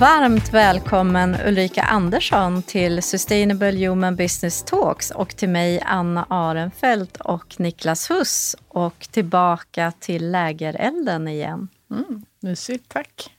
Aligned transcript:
Varmt 0.00 0.52
välkommen 0.52 1.36
Ulrika 1.46 1.82
Andersson 1.82 2.62
till 2.62 3.02
Sustainable 3.02 3.86
Human 3.86 4.16
Business 4.16 4.62
Talks 4.62 5.10
och 5.10 5.36
till 5.36 5.48
mig 5.48 5.80
Anna 5.86 6.26
Arenfelt 6.28 7.16
och 7.16 7.60
Niklas 7.60 8.10
Huss 8.10 8.56
och 8.68 9.08
tillbaka 9.10 9.92
till 9.98 10.30
Lägerelden 10.30 11.28
igen. 11.28 11.68
Mm, 11.90 12.24
mysigt, 12.40 12.88
tack. 12.88 13.34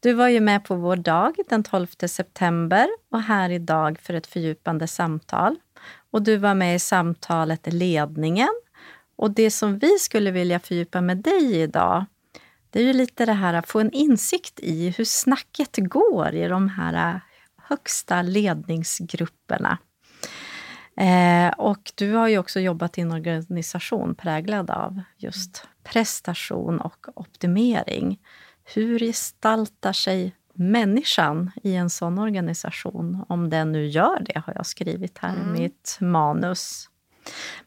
Du 0.00 0.12
var 0.12 0.28
ju 0.28 0.40
med 0.40 0.64
på 0.64 0.74
vår 0.74 0.96
dag 0.96 1.34
den 1.48 1.62
12 1.62 1.86
september 2.06 2.88
och 3.10 3.22
här 3.22 3.50
idag 3.50 3.98
för 4.02 4.14
ett 4.14 4.26
fördjupande 4.26 4.86
samtal. 4.86 5.56
Och 6.10 6.22
du 6.22 6.36
var 6.36 6.54
med 6.54 6.76
i 6.76 6.78
samtalet 6.78 7.72
Ledningen. 7.72 8.60
Och 9.16 9.30
det 9.30 9.50
som 9.50 9.78
vi 9.78 9.98
skulle 9.98 10.30
vilja 10.30 10.60
fördjupa 10.60 11.00
med 11.00 11.16
dig 11.16 11.60
idag 11.60 12.04
det 12.76 12.82
är 12.82 12.84
ju 12.84 12.92
lite 12.92 13.26
det 13.26 13.32
här 13.32 13.54
att 13.54 13.68
få 13.68 13.80
en 13.80 13.90
insikt 13.90 14.60
i 14.60 14.90
hur 14.90 15.04
snacket 15.04 15.76
går 15.76 16.34
i 16.34 16.48
de 16.48 16.68
här 16.68 17.20
högsta 17.56 18.22
ledningsgrupperna. 18.22 19.78
Eh, 20.96 21.48
och 21.58 21.92
du 21.94 22.12
har 22.12 22.28
ju 22.28 22.38
också 22.38 22.60
jobbat 22.60 22.98
i 22.98 23.00
en 23.00 23.12
organisation 23.12 24.14
präglad 24.14 24.70
av 24.70 25.00
just 25.16 25.68
prestation 25.84 26.80
och 26.80 27.06
optimering. 27.14 28.20
Hur 28.64 28.98
gestaltar 28.98 29.92
sig 29.92 30.36
människan 30.54 31.50
i 31.62 31.74
en 31.74 31.90
sån 31.90 32.18
organisation? 32.18 33.24
Om 33.28 33.50
den 33.50 33.72
nu 33.72 33.86
gör 33.86 34.20
det, 34.20 34.42
har 34.46 34.52
jag 34.56 34.66
skrivit 34.66 35.18
här 35.18 35.36
mm. 35.36 35.54
i 35.54 35.60
mitt 35.60 35.98
manus. 36.00 36.90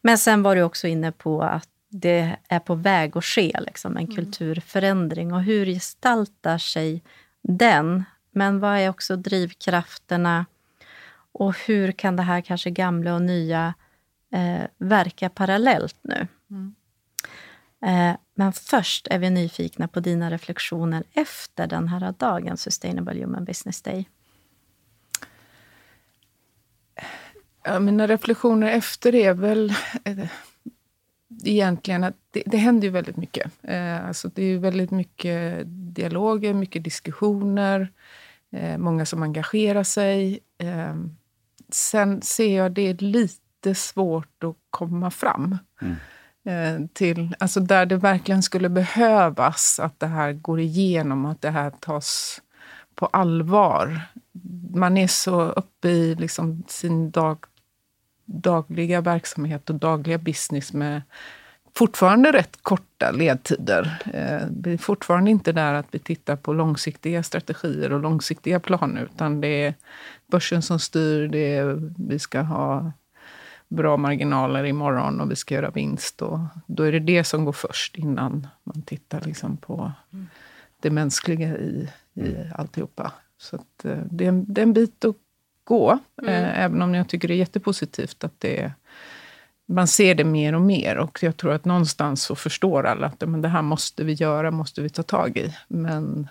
Men 0.00 0.18
sen 0.18 0.42
var 0.42 0.56
du 0.56 0.62
också 0.62 0.86
inne 0.86 1.12
på 1.12 1.42
att 1.42 1.68
det 1.90 2.36
är 2.48 2.58
på 2.58 2.74
väg 2.74 3.16
att 3.16 3.24
ske, 3.24 3.60
liksom, 3.60 3.96
en 3.96 4.04
mm. 4.04 4.16
kulturförändring. 4.16 5.32
Och 5.32 5.42
hur 5.42 5.66
gestaltar 5.66 6.58
sig 6.58 7.02
den? 7.42 8.04
Men 8.30 8.60
vad 8.60 8.78
är 8.78 8.88
också 8.88 9.16
drivkrafterna? 9.16 10.46
Och 11.32 11.56
hur 11.58 11.92
kan 11.92 12.16
det 12.16 12.22
här 12.22 12.40
kanske 12.40 12.70
gamla 12.70 13.14
och 13.14 13.22
nya 13.22 13.74
eh, 14.32 14.66
verka 14.78 15.28
parallellt 15.28 15.96
nu? 16.02 16.26
Mm. 16.50 16.74
Eh, 17.82 18.16
men 18.34 18.52
först 18.52 19.08
är 19.10 19.18
vi 19.18 19.30
nyfikna 19.30 19.88
på 19.88 20.00
dina 20.00 20.30
reflektioner 20.30 21.04
efter 21.12 21.66
den 21.66 21.88
här 21.88 22.14
dagen, 22.18 22.56
Sustainable 22.56 23.20
Human 23.20 23.44
Business 23.44 23.82
Day. 23.82 24.08
Ja, 27.64 27.78
mina 27.78 28.06
reflektioner 28.06 28.66
efter 28.66 29.14
är 29.14 29.34
väl 29.34 29.74
eh, 30.04 30.28
egentligen 31.44 32.04
att 32.04 32.16
det, 32.30 32.42
det 32.46 32.56
händer 32.56 32.86
ju 32.86 32.90
väldigt 32.90 33.16
mycket. 33.16 33.50
Eh, 33.62 34.06
alltså 34.06 34.30
det 34.34 34.42
är 34.42 34.58
väldigt 34.58 34.90
mycket 34.90 35.62
dialoger, 35.94 36.54
mycket 36.54 36.84
diskussioner, 36.84 37.92
eh, 38.52 38.78
många 38.78 39.06
som 39.06 39.22
engagerar 39.22 39.84
sig. 39.84 40.38
Eh, 40.58 40.94
sen 41.72 42.22
ser 42.22 42.56
jag 42.56 42.72
det 42.72 42.82
är 42.82 42.94
lite 42.94 43.74
svårt 43.74 44.44
att 44.44 44.56
komma 44.70 45.10
fram. 45.10 45.58
Mm. 45.82 45.96
Eh, 46.44 46.88
till, 46.92 47.34
alltså 47.38 47.60
där 47.60 47.86
det 47.86 47.96
verkligen 47.96 48.42
skulle 48.42 48.68
behövas 48.68 49.80
att 49.80 50.00
det 50.00 50.06
här 50.06 50.32
går 50.32 50.60
igenom, 50.60 51.26
att 51.26 51.42
det 51.42 51.50
här 51.50 51.70
tas 51.70 52.40
på 52.94 53.06
allvar. 53.06 54.00
Man 54.74 54.96
är 54.96 55.06
så 55.06 55.42
uppe 55.42 55.88
i 55.88 56.14
liksom 56.14 56.62
sin 56.68 57.10
dag, 57.10 57.44
dagliga 58.30 59.00
verksamhet 59.00 59.70
och 59.70 59.76
dagliga 59.76 60.18
business 60.18 60.72
med 60.72 61.02
fortfarande 61.74 62.32
rätt 62.32 62.62
korta 62.62 63.10
ledtider. 63.10 64.02
Eh, 64.14 64.48
vi 64.62 64.72
är 64.72 64.78
fortfarande 64.78 65.30
inte 65.30 65.52
där 65.52 65.74
att 65.74 65.86
vi 65.90 65.98
tittar 65.98 66.36
på 66.36 66.52
långsiktiga 66.52 67.22
strategier 67.22 67.92
och 67.92 68.00
långsiktiga 68.00 68.60
planer, 68.60 69.02
utan 69.02 69.40
det 69.40 69.48
är 69.48 69.74
börsen 70.26 70.62
som 70.62 70.78
styr. 70.78 71.28
Det 71.28 71.56
är, 71.56 71.92
vi 72.08 72.18
ska 72.18 72.40
ha 72.40 72.92
bra 73.68 73.96
marginaler 73.96 74.64
imorgon 74.64 75.20
och 75.20 75.30
vi 75.30 75.36
ska 75.36 75.54
göra 75.54 75.70
vinst. 75.70 76.22
Och 76.22 76.38
då 76.66 76.82
är 76.82 76.92
det 76.92 76.98
det 76.98 77.24
som 77.24 77.44
går 77.44 77.52
först 77.52 77.96
innan 77.96 78.46
man 78.64 78.82
tittar 78.82 79.20
liksom 79.20 79.56
på 79.56 79.92
det 80.80 80.90
mänskliga 80.90 81.56
i, 81.56 81.88
i 82.14 82.36
alltihopa. 82.54 83.12
Så 83.38 83.56
eh, 83.56 83.98
det, 84.10 84.24
är 84.24 84.28
en, 84.28 84.44
det 84.52 84.60
är 84.60 84.62
en 84.62 84.72
bit 84.72 85.04
att 85.04 85.16
gå. 85.64 85.98
Mm. 86.22 86.34
Eh, 86.34 86.60
även 86.60 86.82
om 86.82 86.94
jag 86.94 87.08
tycker 87.08 87.28
det 87.28 87.34
är 87.34 87.38
jättepositivt 87.38 88.24
att 88.24 88.40
det 88.40 88.72
man 89.70 89.88
ser 89.88 90.14
det 90.14 90.24
mer 90.24 90.54
och 90.54 90.62
mer. 90.62 90.96
Och 90.96 91.18
jag 91.22 91.36
tror 91.36 91.52
att 91.52 91.64
någonstans 91.64 92.22
så 92.22 92.36
förstår 92.36 92.86
alla 92.86 93.06
att 93.06 93.28
men 93.28 93.42
det 93.42 93.48
här 93.48 93.62
måste 93.62 94.04
vi 94.04 94.12
göra, 94.12 94.50
måste 94.50 94.82
vi 94.82 94.88
ta 94.88 95.02
tag 95.02 95.36
i. 95.36 95.56
Men 95.68 96.28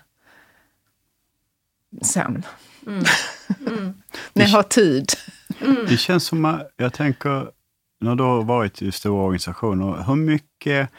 sen. 2.02 2.44
Mm. 2.88 3.04
Mm. 3.68 3.94
När 4.34 4.46
jag 4.46 4.50
har 4.50 4.64
tid. 4.64 5.10
Mm. 5.62 5.86
Det 5.88 5.98
känns 5.98 6.24
som, 6.24 6.46
att, 6.46 6.72
jag 6.78 6.94
tänker, 6.94 7.48
när 8.00 8.16
du 8.16 8.24
har 8.24 8.44
varit 8.44 8.82
i 8.82 8.92
stora 8.92 9.24
organisationer, 9.24 10.04
hur 10.08 10.16
mycket 10.16 10.90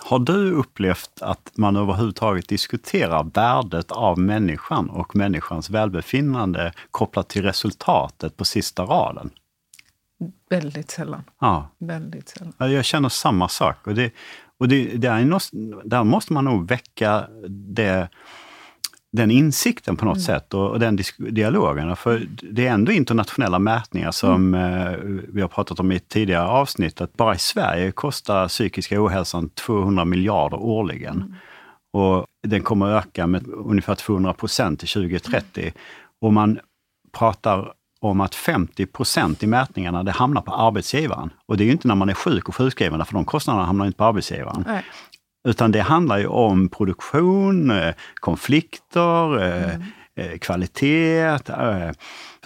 har 0.00 0.18
du 0.18 0.52
upplevt 0.52 1.10
att 1.20 1.52
man 1.54 1.76
överhuvudtaget 1.76 2.48
diskuterar 2.48 3.24
värdet 3.34 3.92
av 3.92 4.18
människan 4.18 4.90
och 4.90 5.16
människans 5.16 5.70
välbefinnande 5.70 6.72
kopplat 6.90 7.28
till 7.28 7.42
resultatet 7.42 8.36
på 8.36 8.44
sista 8.44 8.82
raden? 8.82 9.30
Väldigt 10.50 10.90
sällan. 10.90 11.22
Ja. 11.40 11.68
Väldigt 11.78 12.28
sällan. 12.28 12.72
Jag 12.72 12.84
känner 12.84 13.08
samma 13.08 13.48
sak. 13.48 13.86
Och, 13.86 13.94
det, 13.94 14.12
och 14.58 14.68
det, 14.68 14.96
där 15.84 16.04
måste 16.04 16.32
man 16.32 16.44
nog 16.44 16.68
väcka 16.68 17.28
det, 17.48 18.08
den 19.12 19.30
insikten 19.30 19.96
på 19.96 20.04
något 20.04 20.16
mm. 20.16 20.24
sätt 20.24 20.54
och, 20.54 20.70
och 20.70 20.78
den 20.78 20.98
dialogen. 21.18 21.96
För 21.96 22.26
det 22.28 22.66
är 22.66 22.72
ändå 22.72 22.92
internationella 22.92 23.58
mätningar 23.58 24.10
som 24.10 24.54
mm. 24.54 24.86
eh, 24.86 24.98
vi 25.28 25.40
har 25.40 25.48
pratat 25.48 25.80
om 25.80 25.92
i 25.92 25.96
ett 25.96 26.08
tidigare 26.08 26.48
avsnitt, 26.48 27.00
att 27.00 27.16
bara 27.16 27.34
i 27.34 27.38
Sverige 27.38 27.90
kostar 27.90 28.48
psykiska 28.48 29.04
ohälsan 29.04 29.48
200 29.48 30.04
miljarder 30.04 30.56
årligen. 30.56 31.16
Mm. 31.16 31.34
Och 31.92 32.26
den 32.46 32.62
kommer 32.62 32.86
att 32.86 33.06
öka 33.06 33.26
med 33.26 33.48
ungefär 33.48 33.94
200 33.94 34.32
procent 34.32 34.80
till 34.80 34.88
2030. 34.88 35.62
Mm. 35.62 35.72
Och 36.20 36.32
man 36.32 36.58
pratar 37.12 37.72
om 38.00 38.20
att 38.20 38.34
50 38.34 38.86
procent 38.86 39.42
i 39.42 39.46
mätningarna 39.46 40.02
det 40.02 40.12
hamnar 40.12 40.42
på 40.42 40.54
arbetsgivaren. 40.54 41.30
Och 41.46 41.56
det 41.56 41.64
är 41.64 41.66
ju 41.66 41.72
inte 41.72 41.88
när 41.88 41.94
man 41.94 42.08
är 42.08 42.14
sjuk 42.14 42.48
och 42.48 42.54
sjukskriven, 42.54 43.04
för 43.04 43.14
de 43.14 43.24
kostnaderna 43.24 43.66
hamnar 43.66 43.86
inte 43.86 43.98
på 43.98 44.04
arbetsgivaren. 44.04 44.64
Nej. 44.66 44.84
Utan 45.44 45.72
det 45.72 45.80
handlar 45.80 46.18
ju 46.18 46.26
om 46.26 46.68
produktion, 46.68 47.70
eh, 47.70 47.94
konflikter, 48.14 49.42
eh, 49.42 49.74
mm. 49.74 49.82
Eh, 50.14 50.38
kvalitet, 50.38 51.38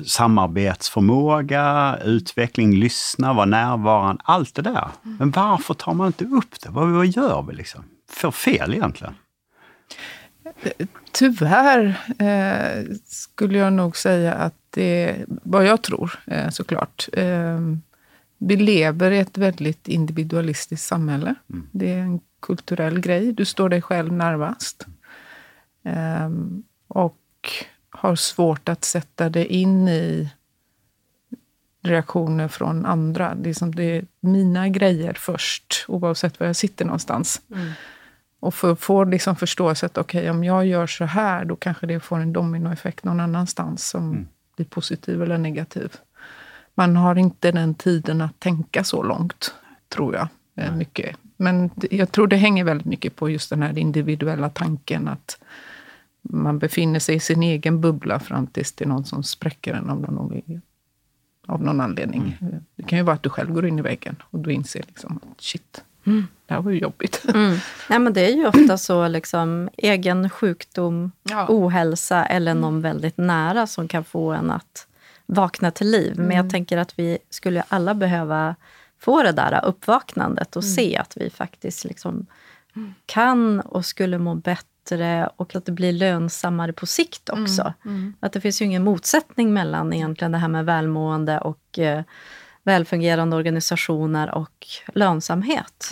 samarbetsförmåga, 0.07 1.99
utveckling, 2.05 2.75
lyssna, 2.77 3.33
vara 3.33 3.47
närvarande, 3.47 4.23
allt 4.25 4.55
det 4.55 4.63
där. 4.63 4.89
Mm. 5.05 5.17
Men 5.19 5.31
varför 5.31 5.75
tar 5.75 5.95
man 5.95 6.07
inte 6.07 6.25
upp 6.25 6.61
det? 6.61 6.69
Vad, 6.69 6.89
vad 6.89 7.07
gör 7.07 7.43
vi 7.43 7.55
liksom? 7.55 7.85
För 8.11 8.31
fel 8.31 8.75
egentligen? 8.75 9.15
Tyvärr 11.13 12.01
eh, 12.19 12.95
skulle 13.05 13.59
jag 13.59 13.73
nog 13.73 13.97
säga 13.97 14.35
att 14.35 14.55
det 14.71 15.17
vad 15.27 15.67
jag 15.67 15.83
tror 15.83 16.19
eh, 16.27 16.49
såklart. 16.49 17.09
Eh, 17.13 17.61
vi 18.39 18.57
lever 18.57 19.11
i 19.11 19.19
ett 19.19 19.39
väldigt 19.39 19.89
individualistiskt 19.89 20.87
samhälle. 20.87 21.35
Mm. 21.51 21.69
Det 21.73 21.93
är 21.93 21.99
en 21.99 22.21
kulturell 22.43 23.01
grej. 23.01 23.33
Du 23.33 23.45
står 23.45 23.69
dig 23.69 23.83
själv 23.83 24.13
närmast. 24.13 24.87
Eh, 25.85 26.31
och 26.89 27.19
har 27.91 28.17
svårt 28.17 28.69
att 28.69 28.85
sätta 28.85 29.29
dig 29.29 29.47
in 29.47 29.89
i 29.89 30.31
reaktioner 31.83 32.49
från 32.49 32.87
andra. 32.87 33.35
Det 33.35 33.51
är, 33.51 33.55
som 33.55 33.75
det 33.75 33.97
är 33.97 34.05
mina 34.21 34.69
grejer 34.69 35.13
först, 35.13 35.85
oavsett 35.89 36.41
var 36.41 36.47
jag 36.47 36.57
sitter 36.57 36.85
någonstans. 36.85 37.43
Mm. 37.55 37.73
Och 38.41 38.55
för 38.55 38.73
att 38.73 38.81
få 38.81 39.05
liksom 39.05 39.37
förståelse 39.37 39.87
att 39.87 39.99
okej, 39.99 40.21
okay, 40.21 40.31
om 40.31 40.45
jag 40.45 40.67
gör 40.67 40.87
så 40.87 41.05
här, 41.05 41.45
då 41.45 41.57
kanske 41.57 41.87
det 41.87 42.01
får 42.01 42.19
en 42.19 42.33
dominoeffekt 42.33 43.05
någon 43.05 43.21
annanstans 43.21 43.89
som 43.89 44.11
mm. 44.11 44.29
blir 44.57 44.67
positiv 44.67 45.23
eller 45.23 45.39
negativ. 45.39 45.97
Man 46.75 46.97
har 46.97 47.19
inte 47.19 47.53
den 47.53 47.75
tiden 47.75 48.21
att 48.21 48.41
tänka 48.41 48.85
så 48.85 49.03
långt, 49.03 49.55
tror 49.89 50.15
jag. 50.15 50.29
Nej. 50.55 50.73
mycket. 50.73 51.17
Men 51.37 51.71
jag 51.91 52.13
tror 52.13 52.27
det 52.27 52.37
hänger 52.37 52.65
väldigt 52.65 52.87
mycket 52.87 53.17
på 53.17 53.31
just 53.31 53.51
den 53.51 53.63
här 53.63 53.79
individuella 53.79 54.49
tanken 54.49 55.09
att 55.09 55.39
man 56.23 56.59
befinner 56.59 56.99
sig 56.99 57.15
i 57.15 57.21
sin 57.21 57.43
egen 57.43 57.81
bubbla 57.81 58.21
fram 58.21 58.47
tills 58.47 58.73
det 58.73 58.85
är 58.85 58.89
någon 58.89 59.05
som 59.05 59.23
spräcker 59.23 59.73
den 59.73 59.91
av 59.91 60.01
någon, 60.01 60.43
av 61.47 61.63
någon 61.63 61.81
anledning. 61.81 62.39
Mm. 62.41 62.55
Det 62.77 62.83
kan 62.83 62.99
ju 62.99 63.05
vara 63.05 63.15
att 63.15 63.23
du 63.23 63.31
själv 63.31 63.53
går 63.53 63.67
in 63.67 63.79
i 63.79 63.83
väggen 63.83 64.17
och 64.23 64.39
du 64.39 64.53
inser 64.53 64.85
liksom 64.89 65.21
att 65.23 65.41
shit, 65.41 65.85
Mm. 66.07 66.27
Det 66.47 66.55
här 66.55 66.61
var 66.61 66.71
ju 66.71 66.79
jobbigt. 66.79 67.25
Mm. 67.35 67.57
Nej, 67.89 67.99
men 67.99 68.13
det 68.13 68.21
är 68.21 68.37
ju 68.37 68.47
ofta 68.47 68.79
så, 68.79 69.09
liksom, 69.09 69.69
egen 69.77 70.31
sjukdom, 70.31 71.13
ja. 71.23 71.47
ohälsa 71.49 72.25
eller 72.25 72.55
någon 72.55 72.73
mm. 72.73 72.83
väldigt 72.83 73.17
nära 73.17 73.67
som 73.67 73.89
kan 73.89 74.05
få 74.05 74.33
en 74.33 74.51
att 74.51 74.87
vakna 75.27 75.71
till 75.71 75.91
liv. 75.91 76.15
Men 76.17 76.31
jag 76.31 76.39
mm. 76.39 76.51
tänker 76.51 76.79
att 76.79 76.99
vi 76.99 77.19
skulle 77.31 77.65
alla 77.69 77.95
behöva 77.95 78.55
få 79.03 79.23
det 79.23 79.33
där 79.33 79.65
uppvaknandet 79.65 80.57
och 80.57 80.63
mm. 80.63 80.75
se 80.75 80.97
att 80.97 81.17
vi 81.17 81.31
faktiskt 81.31 81.85
liksom 81.85 82.27
kan 83.07 83.61
och 83.61 83.85
skulle 83.85 84.19
må 84.19 84.35
bättre 84.35 85.29
och 85.37 85.57
att 85.57 85.67
det 85.67 85.73
blir 85.73 85.93
lönsammare 85.93 86.73
på 86.73 86.87
sikt 86.87 87.29
också. 87.29 87.75
Mm, 87.85 87.97
mm. 87.97 88.15
Att 88.21 88.33
det 88.33 88.41
finns 88.41 88.63
ju 88.63 88.65
ingen 88.65 88.85
motsättning 88.85 89.53
mellan 89.53 89.93
egentligen 89.93 90.33
det 90.33 90.39
här 90.39 90.49
med 90.49 90.65
välmående 90.65 91.41
och 91.41 91.79
eh, 91.79 92.03
välfungerande 92.63 93.37
organisationer 93.37 94.35
och 94.35 94.67
lönsamhet. 94.95 95.91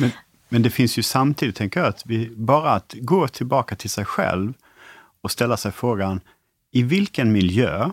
Men, 0.00 0.10
men 0.48 0.62
det 0.62 0.70
finns 0.70 0.98
ju 0.98 1.02
samtidigt, 1.02 1.56
tänker 1.56 1.80
jag, 1.80 1.88
att 1.88 2.02
vi, 2.06 2.30
bara 2.36 2.70
att 2.70 2.94
gå 3.00 3.28
tillbaka 3.28 3.76
till 3.76 3.90
sig 3.90 4.04
själv 4.04 4.52
och 5.22 5.30
ställa 5.30 5.56
sig 5.56 5.72
frågan, 5.72 6.20
i 6.72 6.82
vilken 6.82 7.32
miljö, 7.32 7.90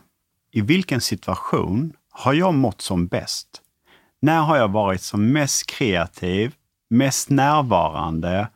i 0.51 0.61
vilken 0.61 1.01
situation 1.01 1.93
har 2.09 2.33
jag 2.33 2.53
mått 2.53 2.81
som 2.81 3.07
bäst? 3.07 3.61
När 4.19 4.41
har 4.41 4.57
jag 4.57 4.67
varit 4.67 5.01
som 5.01 5.31
mest 5.31 5.67
kreativ, 5.67 6.53
mest 6.89 7.29
närvarande 7.29 8.47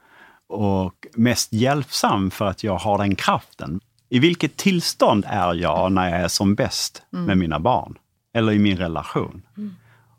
och 0.47 1.07
mest 1.15 1.53
hjälpsam 1.53 2.31
för 2.31 2.45
att 2.45 2.63
jag 2.63 2.77
har 2.77 2.97
den 2.97 3.15
kraften? 3.15 3.79
I 4.09 4.19
vilket 4.19 4.57
tillstånd 4.57 5.25
är 5.27 5.53
jag 5.53 5.91
när 5.91 6.09
jag 6.09 6.19
är 6.19 6.27
som 6.27 6.55
bäst 6.55 7.03
med 7.09 7.23
mm. 7.23 7.39
mina 7.39 7.59
barn? 7.59 7.97
Eller 8.33 8.51
i 8.51 8.59
min 8.59 8.77
relation? 8.77 9.41
Mm. 9.57 9.75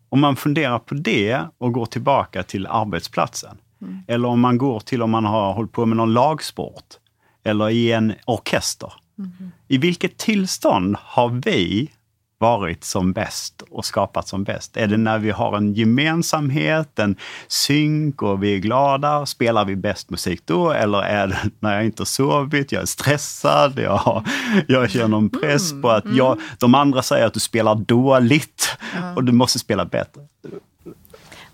Om 0.09 0.21
man 0.21 0.37
funderar 0.37 0.79
på 0.79 0.95
det 0.95 1.41
och 1.59 1.73
går 1.73 1.87
tillbaka 1.87 2.43
till 2.43 2.67
arbetsplatsen, 2.67 3.59
mm. 3.83 4.03
eller 4.09 4.29
om 4.29 4.41
man 4.41 4.59
går 4.59 4.81
till 4.81 5.03
om 5.03 5.11
man 5.11 5.25
har 5.25 5.53
hållit 5.53 5.73
på 5.73 5.87
med 5.87 5.97
någon 5.97 6.13
lagsport, 6.13 6.85
eller 7.45 7.71
i 7.71 7.93
en 7.93 8.15
orkester. 8.27 8.93
Mm. 9.19 9.53
I 9.69 9.79
vilket 9.79 10.19
tillstånd 10.19 10.97
har 11.01 11.29
vi 11.29 11.91
varit 12.43 12.85
som 12.85 13.13
bäst 13.13 13.63
och 13.71 13.85
skapat 13.85 14.29
som 14.29 14.45
bäst? 14.45 14.77
Är 14.77 14.87
det 14.87 14.97
när 14.97 15.19
vi 15.19 15.31
har 15.31 15.57
en 15.57 15.75
gemensamhet, 15.75 16.99
en 16.99 17.17
synk 17.49 18.23
och 18.23 18.43
vi 18.43 18.55
är 18.55 18.59
glada? 18.59 19.27
Spelar 19.27 19.65
vi 19.65 19.77
bäst 19.77 20.11
musik 20.11 20.43
då? 20.45 20.71
Eller 20.71 21.03
är 21.03 21.27
det 21.27 21.39
när 21.61 21.75
jag 21.75 21.85
inte 21.85 22.01
har 22.01 22.07
sovit, 22.07 22.73
jag 22.73 22.83
är 22.83 22.87
stressad, 22.87 23.79
jag, 23.79 24.27
jag 24.69 24.91
känner 24.91 25.17
en 25.17 25.31
press 25.31 25.83
på 25.83 25.91
att 25.91 26.17
jag, 26.17 26.41
de 26.59 26.75
andra 26.75 27.03
säger 27.03 27.27
att 27.27 27.35
du 27.35 27.41
spelar 27.41 27.75
dåligt 27.75 28.77
och 29.17 29.25
du 29.25 29.33
måste 29.33 29.59
spela 29.59 29.85
bättre. 29.85 30.21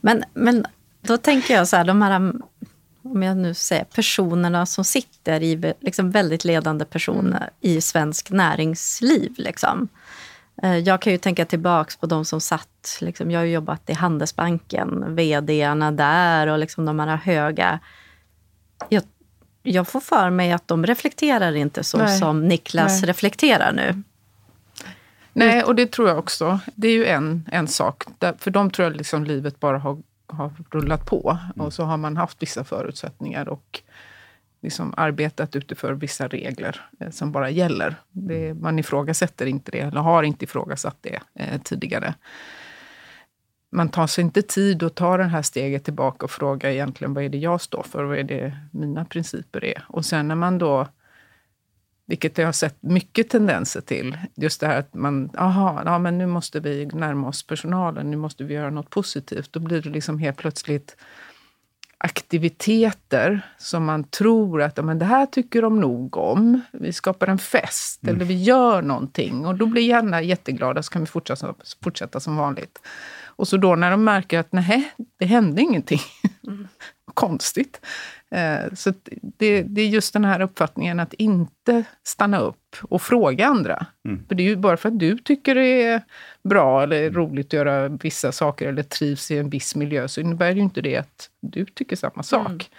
Men, 0.01 0.25
men 0.35 0.67
då 1.01 1.17
tänker 1.17 1.55
jag 1.55 1.69
så 1.69 1.77
här, 1.77 1.85
de 1.85 2.03
här 2.03 2.33
om 3.03 3.23
jag 3.23 3.37
nu 3.37 3.55
säger 3.55 3.85
personerna 3.85 4.67
som 4.67 4.85
sitter 4.85 5.43
i 5.43 5.75
liksom 5.81 6.11
väldigt 6.11 6.45
ledande 6.45 6.85
personer 6.85 7.51
i 7.61 7.81
svensk 7.81 8.31
näringsliv. 8.31 9.35
Liksom. 9.37 9.89
Eh, 10.63 10.77
jag 10.77 11.03
kan 11.03 11.13
ju 11.13 11.19
tänka 11.19 11.45
tillbaka 11.45 11.95
på 12.01 12.07
de 12.07 12.25
som 12.25 12.41
satt, 12.41 12.99
liksom, 13.01 13.31
jag 13.31 13.41
har 13.41 13.45
jobbat 13.45 13.91
i 13.91 13.93
Handelsbanken, 13.93 15.17
vdarna 15.17 15.91
där 15.93 16.47
och 16.47 16.59
liksom 16.59 16.85
de 16.85 16.99
här 16.99 17.17
höga... 17.17 17.79
Jag, 18.89 19.03
jag 19.63 19.89
får 19.89 20.01
för 20.01 20.31
mig 20.31 20.53
att 20.53 20.69
de 20.69 20.87
reflekterar 20.87 21.57
inte 21.57 21.85
så 21.85 21.99
Nej. 21.99 22.19
som 22.19 22.49
Niklas 22.49 23.01
Nej. 23.01 23.09
reflekterar 23.09 23.73
nu. 23.73 24.03
Nej, 25.33 25.63
och 25.63 25.75
det 25.75 25.93
tror 25.93 26.09
jag 26.09 26.19
också. 26.19 26.61
Det 26.75 26.89
är 26.89 26.93
ju 26.93 27.07
en, 27.07 27.49
en 27.53 27.69
sak. 27.69 28.05
För 28.39 28.51
de 28.51 28.71
tror 28.71 28.89
jag 28.89 28.97
liksom 28.97 29.25
livet 29.25 29.61
bara 29.61 29.79
har, 29.79 29.99
har 30.27 30.53
rullat 30.71 31.07
på. 31.07 31.39
Mm. 31.55 31.67
Och 31.67 31.73
så 31.73 31.83
har 31.85 31.97
man 31.97 32.17
haft 32.17 32.43
vissa 32.43 32.65
förutsättningar 32.65 33.49
och 33.49 33.83
liksom 34.63 34.95
arbetat 34.97 35.57
utifrån 35.57 35.99
vissa 35.99 36.29
regler 36.29 36.87
eh, 37.01 37.11
som 37.11 37.33
bara 37.33 37.51
gäller. 37.51 37.95
Det, 38.11 38.55
man 38.55 38.79
ifrågasätter 38.79 39.47
inte 39.47 39.71
det, 39.71 39.81
eller 39.81 40.01
har 40.01 40.23
inte 40.23 40.45
ifrågasatt 40.45 40.97
det 41.01 41.21
eh, 41.35 41.61
tidigare. 41.63 42.15
Man 43.71 43.89
tar 43.89 44.07
sig 44.07 44.25
inte 44.25 44.43
tid 44.43 44.83
att 44.83 44.95
ta 44.95 45.17
det 45.17 45.25
här 45.25 45.43
steget 45.43 45.85
tillbaka 45.85 46.25
och 46.25 46.31
fråga 46.31 46.73
egentligen 46.73 47.15
vad 47.15 47.25
är 47.25 47.29
det 47.29 47.39
jag 47.39 47.61
står 47.61 47.83
för, 47.83 48.05
vad 48.05 48.19
är 48.19 48.25
det 48.25 48.57
mina 48.73 49.05
principer 49.05 49.65
är. 49.65 49.85
Och 49.89 50.05
sen 50.05 50.29
när 50.29 50.35
man 50.35 50.59
då, 50.59 50.89
vilket 52.07 52.39
jag 52.39 52.47
har 52.47 52.53
sett 52.53 52.77
mycket 52.83 53.31
tendenser 53.31 53.81
till, 53.81 54.19
just 54.35 54.61
det 54.61 54.67
här 54.67 54.79
att 54.79 54.95
man, 54.95 55.31
aha, 55.37 55.83
ja 55.85 55.99
men 55.99 56.19
nu 56.19 56.27
måste 56.27 56.61
vi 56.61 56.87
närma 56.87 57.29
oss 57.29 57.47
personalen, 57.47 58.11
nu 58.11 58.17
måste 58.17 58.45
vi 58.45 58.55
göra 58.55 58.71
något 58.71 58.91
positivt. 58.91 59.53
Då 59.53 59.61
blir 59.61 59.83
det 59.83 59.91
liksom 59.91 60.19
helt 60.19 60.37
plötsligt 60.37 60.97
aktiviteter 61.99 63.41
som 63.59 63.85
man 63.85 64.05
tror 64.05 64.63
att 64.63 64.85
men 64.85 64.99
det 64.99 65.05
här 65.05 65.27
tycker 65.27 65.63
de 65.63 65.81
nog 65.81 66.17
om. 66.17 66.61
Vi 66.73 66.93
skapar 66.93 67.27
en 67.27 67.39
fest 67.39 68.03
mm. 68.03 68.15
eller 68.15 68.25
vi 68.25 68.43
gör 68.43 68.83
någonting 68.83 69.47
och 69.47 69.55
då 69.55 69.67
blir 69.67 69.83
gärna 69.83 70.23
jätteglada 70.23 70.83
så 70.83 70.93
kan 70.93 71.03
vi 71.03 71.07
fortsätta, 71.07 71.55
fortsätta 71.83 72.21
som 72.21 72.37
vanligt. 72.37 72.79
Och 73.39 73.49
så 73.49 73.57
då 73.57 73.77
när 73.77 73.91
de 73.91 74.05
märker 74.05 74.39
att 74.39 74.53
nej, 74.53 74.93
det 75.19 75.27
hände 75.27 75.63
ingenting. 75.63 76.01
Mm. 76.47 76.69
Konstigt. 77.15 77.81
Eh, 78.31 78.75
så 78.75 78.93
det, 79.23 79.63
det, 79.63 79.81
är 79.81 79.89
just 79.89 80.13
den 80.13 80.25
här 80.25 80.41
uppfattningen 80.41 81.01
att 81.01 81.15
inte 81.15 81.85
stanna 82.07 82.39
upp 82.39 82.77
och 82.83 83.03
fråga 83.03 83.47
andra. 83.47 83.87
Mm. 84.09 84.27
För 84.29 84.35
det 84.35 84.43
är 84.43 84.45
ju 84.45 84.57
bara 84.57 84.77
för 84.77 84.89
att 84.89 84.99
du 84.99 85.19
tycker 85.19 85.55
det 85.55 85.83
är 85.83 86.03
bra 86.45 86.83
eller 86.83 87.03
mm. 87.03 87.15
roligt 87.15 87.47
att 87.47 87.53
göra 87.53 87.89
vissa 87.89 88.33
saker 88.33 88.69
eller 88.69 88.83
trivs 88.83 89.31
i 89.31 89.39
en 89.39 89.51
viss 89.51 89.77
miljö, 89.77 90.09
så 90.09 90.21
innebär 90.21 90.51
ju 90.51 90.61
inte 90.61 90.81
det 90.81 90.97
att 90.97 91.31
du 91.41 91.65
tycker 91.65 91.97
samma 91.97 92.23
sak. 92.23 92.71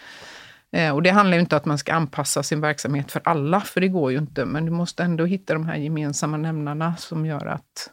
Mm. 0.71 0.95
Och 0.95 1.03
det 1.03 1.09
handlar 1.09 1.37
ju 1.37 1.41
inte 1.41 1.55
om 1.55 1.57
att 1.57 1.65
man 1.65 1.77
ska 1.77 1.93
anpassa 1.93 2.43
sin 2.43 2.61
verksamhet 2.61 3.11
för 3.11 3.21
alla, 3.23 3.61
för 3.61 3.81
det 3.81 3.87
går 3.87 4.11
ju 4.11 4.17
inte. 4.17 4.45
Men 4.45 4.65
du 4.65 4.71
måste 4.71 5.03
ändå 5.03 5.25
hitta 5.25 5.53
de 5.53 5.65
här 5.65 5.75
gemensamma 5.75 6.37
nämnarna 6.37 6.95
som 6.95 7.25
gör 7.25 7.45
att, 7.45 7.89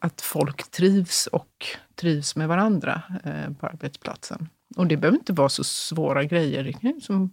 att 0.00 0.20
folk 0.20 0.70
trivs 0.70 1.26
och 1.26 1.66
trivs 1.94 2.36
med 2.36 2.48
varandra 2.48 3.02
eh, 3.24 3.52
på 3.60 3.66
arbetsplatsen. 3.66 4.48
Och 4.76 4.86
det 4.86 4.96
behöver 4.96 5.18
inte 5.18 5.32
vara 5.32 5.48
så 5.48 5.64
svåra 5.64 6.24
grejer. 6.24 6.72
Som 7.00 7.30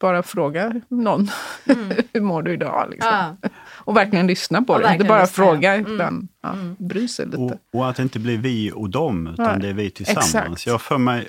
bara 0.00 0.22
fråga 0.22 0.80
någon. 0.88 1.28
Mm. 1.64 1.96
Hur 2.12 2.20
mår 2.20 2.42
du 2.42 2.52
idag? 2.52 2.86
Liksom. 2.90 3.10
Ja. 3.12 3.48
Och 3.68 3.96
verkligen 3.96 4.26
lyssna 4.26 4.62
på 4.62 4.78
det. 4.78 4.92
Inte 4.92 5.04
bara 5.04 5.20
lyssna, 5.20 5.44
fråga, 5.44 5.76
ja. 5.76 5.80
utan 5.80 6.08
mm. 6.08 6.28
ja, 6.42 6.52
mm. 6.52 6.76
bry 6.78 7.08
sig 7.08 7.26
lite. 7.26 7.38
Och, 7.38 7.52
och, 7.72 7.90
att 7.90 7.96
det 7.96 8.02
inte 8.02 8.18
blir 8.18 8.38
vi 8.38 8.72
och 8.74 8.90
dem, 8.90 9.26
utan 9.26 9.46
ja. 9.46 9.56
det 9.56 9.68
är 9.68 9.72
vi 9.72 9.90
tillsammans. 9.90 10.34
Exakt. 10.34 10.66
Jag 10.66 10.80
för 10.80 10.98
mig, 10.98 11.28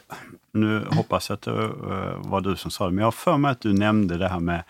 nu 0.54 0.86
hoppas 0.92 1.30
jag 1.30 1.36
att 1.36 1.42
det 1.42 1.52
uh, 1.52 2.30
var 2.30 2.42
du 2.42 2.56
som 2.56 2.72
sa 2.72 2.86
det, 2.86 2.92
men 2.92 3.00
jag 3.00 3.08
har 3.08 3.12
för 3.12 3.38
mig 3.38 3.52
att 3.52 3.62
du 3.62 3.74
nämnde 3.74 4.18
det 4.18 4.28
här 4.28 4.40
med 4.40 4.64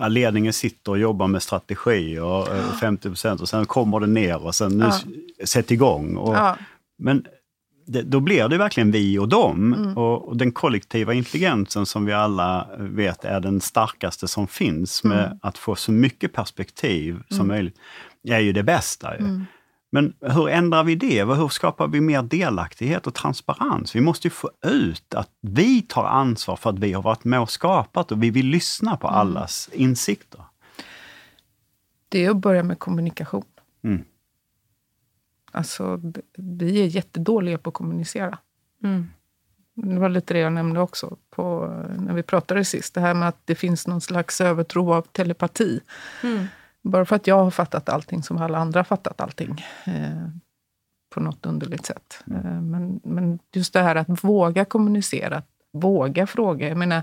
att 0.00 0.12
ledningen 0.12 0.52
sitter 0.52 0.92
och 0.92 0.98
jobbar 0.98 1.26
med 1.26 1.42
strategi 1.42 2.18
och 2.18 2.48
uh, 2.48 2.58
eh, 2.58 2.72
50 2.80 3.08
procent 3.08 3.40
och 3.40 3.48
sen 3.48 3.66
kommer 3.66 4.00
det 4.00 4.06
ner 4.06 4.44
och 4.44 4.54
sen 4.54 4.78
nu 4.78 4.88
ja. 5.38 5.46
sätt 5.46 5.70
igång. 5.70 6.16
Och, 6.16 6.36
Men 6.98 7.24
det, 7.86 8.02
då 8.02 8.20
blir 8.20 8.48
det 8.48 8.58
verkligen 8.58 8.90
vi 8.90 9.18
och 9.18 9.28
dem. 9.28 9.74
Mm. 9.74 9.96
Och, 9.96 10.28
och, 10.28 10.36
den 10.36 10.52
kollektiva 10.52 11.14
intelligensen 11.14 11.86
som 11.86 12.06
vi 12.06 12.12
alla 12.12 12.68
vet 12.78 13.24
är 13.24 13.40
den 13.40 13.60
starkaste 13.60 14.28
som 14.28 14.46
finns 14.46 15.04
med 15.04 15.26
mm. 15.26 15.38
att 15.42 15.58
få 15.58 15.74
så 15.74 15.92
mycket 15.92 16.32
perspektiv 16.32 17.22
som 17.28 17.36
mm. 17.36 17.48
möjligt, 17.48 17.76
är 18.28 18.38
ju 18.38 18.52
det 18.52 18.62
bästa. 18.62 19.18
Ju. 19.18 19.44
Men 19.90 20.14
hur 20.20 20.48
ändrar 20.48 20.84
vi 20.84 20.94
det? 20.94 21.24
Hur 21.24 21.48
skapar 21.48 21.88
vi 21.88 22.00
mer 22.00 22.22
delaktighet 22.22 23.06
och 23.06 23.14
transparens? 23.14 23.96
Vi 23.96 24.00
måste 24.00 24.26
ju 24.26 24.30
få 24.30 24.50
ut 24.66 25.14
att 25.14 25.30
vi 25.40 25.82
tar 25.82 26.04
ansvar 26.04 26.56
för 26.56 26.70
att 26.70 26.78
vi 26.78 26.92
har 26.92 27.02
varit 27.02 27.24
med 27.24 27.40
och 27.40 27.50
skapat 27.50 28.12
och 28.12 28.22
vi 28.22 28.30
vill 28.30 28.46
lyssna 28.46 28.96
på 28.96 29.08
mm. 29.08 29.20
allas 29.20 29.70
insikter. 29.72 30.44
Det 32.08 32.24
är 32.24 32.30
att 32.30 32.36
börja 32.36 32.62
med 32.62 32.78
kommunikation. 32.78 33.44
Mm. 33.82 34.04
Alltså, 35.52 36.00
vi 36.36 36.82
är 36.82 36.86
jättedåliga 36.86 37.58
på 37.58 37.70
att 37.70 37.74
kommunicera. 37.74 38.38
Mm. 38.82 39.10
Det 39.74 39.98
var 39.98 40.08
lite 40.08 40.34
det 40.34 40.40
jag 40.40 40.52
nämnde 40.52 40.80
också 40.80 41.16
på, 41.30 41.74
när 41.98 42.14
vi 42.14 42.22
pratade 42.22 42.64
sist. 42.64 42.94
Det 42.94 43.00
här 43.00 43.14
med 43.14 43.28
att 43.28 43.40
det 43.44 43.54
finns 43.54 43.86
någon 43.86 44.00
slags 44.00 44.40
övertro 44.40 44.92
av 44.92 45.02
telepati. 45.02 45.80
Mm. 46.22 46.46
Bara 46.82 47.04
för 47.04 47.16
att 47.16 47.26
jag 47.26 47.44
har 47.44 47.50
fattat 47.50 47.88
allting 47.88 48.22
som 48.22 48.38
alla 48.38 48.58
andra 48.58 48.78
har 48.78 48.84
fattat 48.84 49.20
allting. 49.20 49.64
Eh, 49.84 50.28
på 51.10 51.20
något 51.20 51.46
underligt 51.46 51.86
sätt. 51.86 52.24
Mm. 52.26 52.46
Eh, 52.46 52.60
men, 52.62 53.00
men 53.04 53.38
just 53.52 53.72
det 53.72 53.82
här 53.82 53.96
att 53.96 54.24
våga 54.24 54.64
kommunicera, 54.64 55.42
våga 55.72 56.26
fråga. 56.26 56.68
Jag 56.68 56.76
menar, 56.76 57.02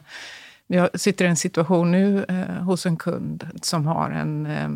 jag 0.67 0.99
sitter 0.99 1.25
i 1.25 1.27
en 1.27 1.35
situation 1.35 1.91
nu 1.91 2.25
eh, 2.29 2.63
hos 2.63 2.85
en 2.85 2.97
kund 2.97 3.49
som 3.61 3.85
har 3.85 4.09
en, 4.09 4.45
eh, 4.45 4.69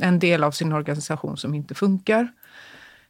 en 0.00 0.18
del 0.18 0.44
av 0.44 0.50
sin 0.50 0.72
organisation 0.72 1.36
som 1.36 1.54
inte 1.54 1.74
funkar. 1.74 2.28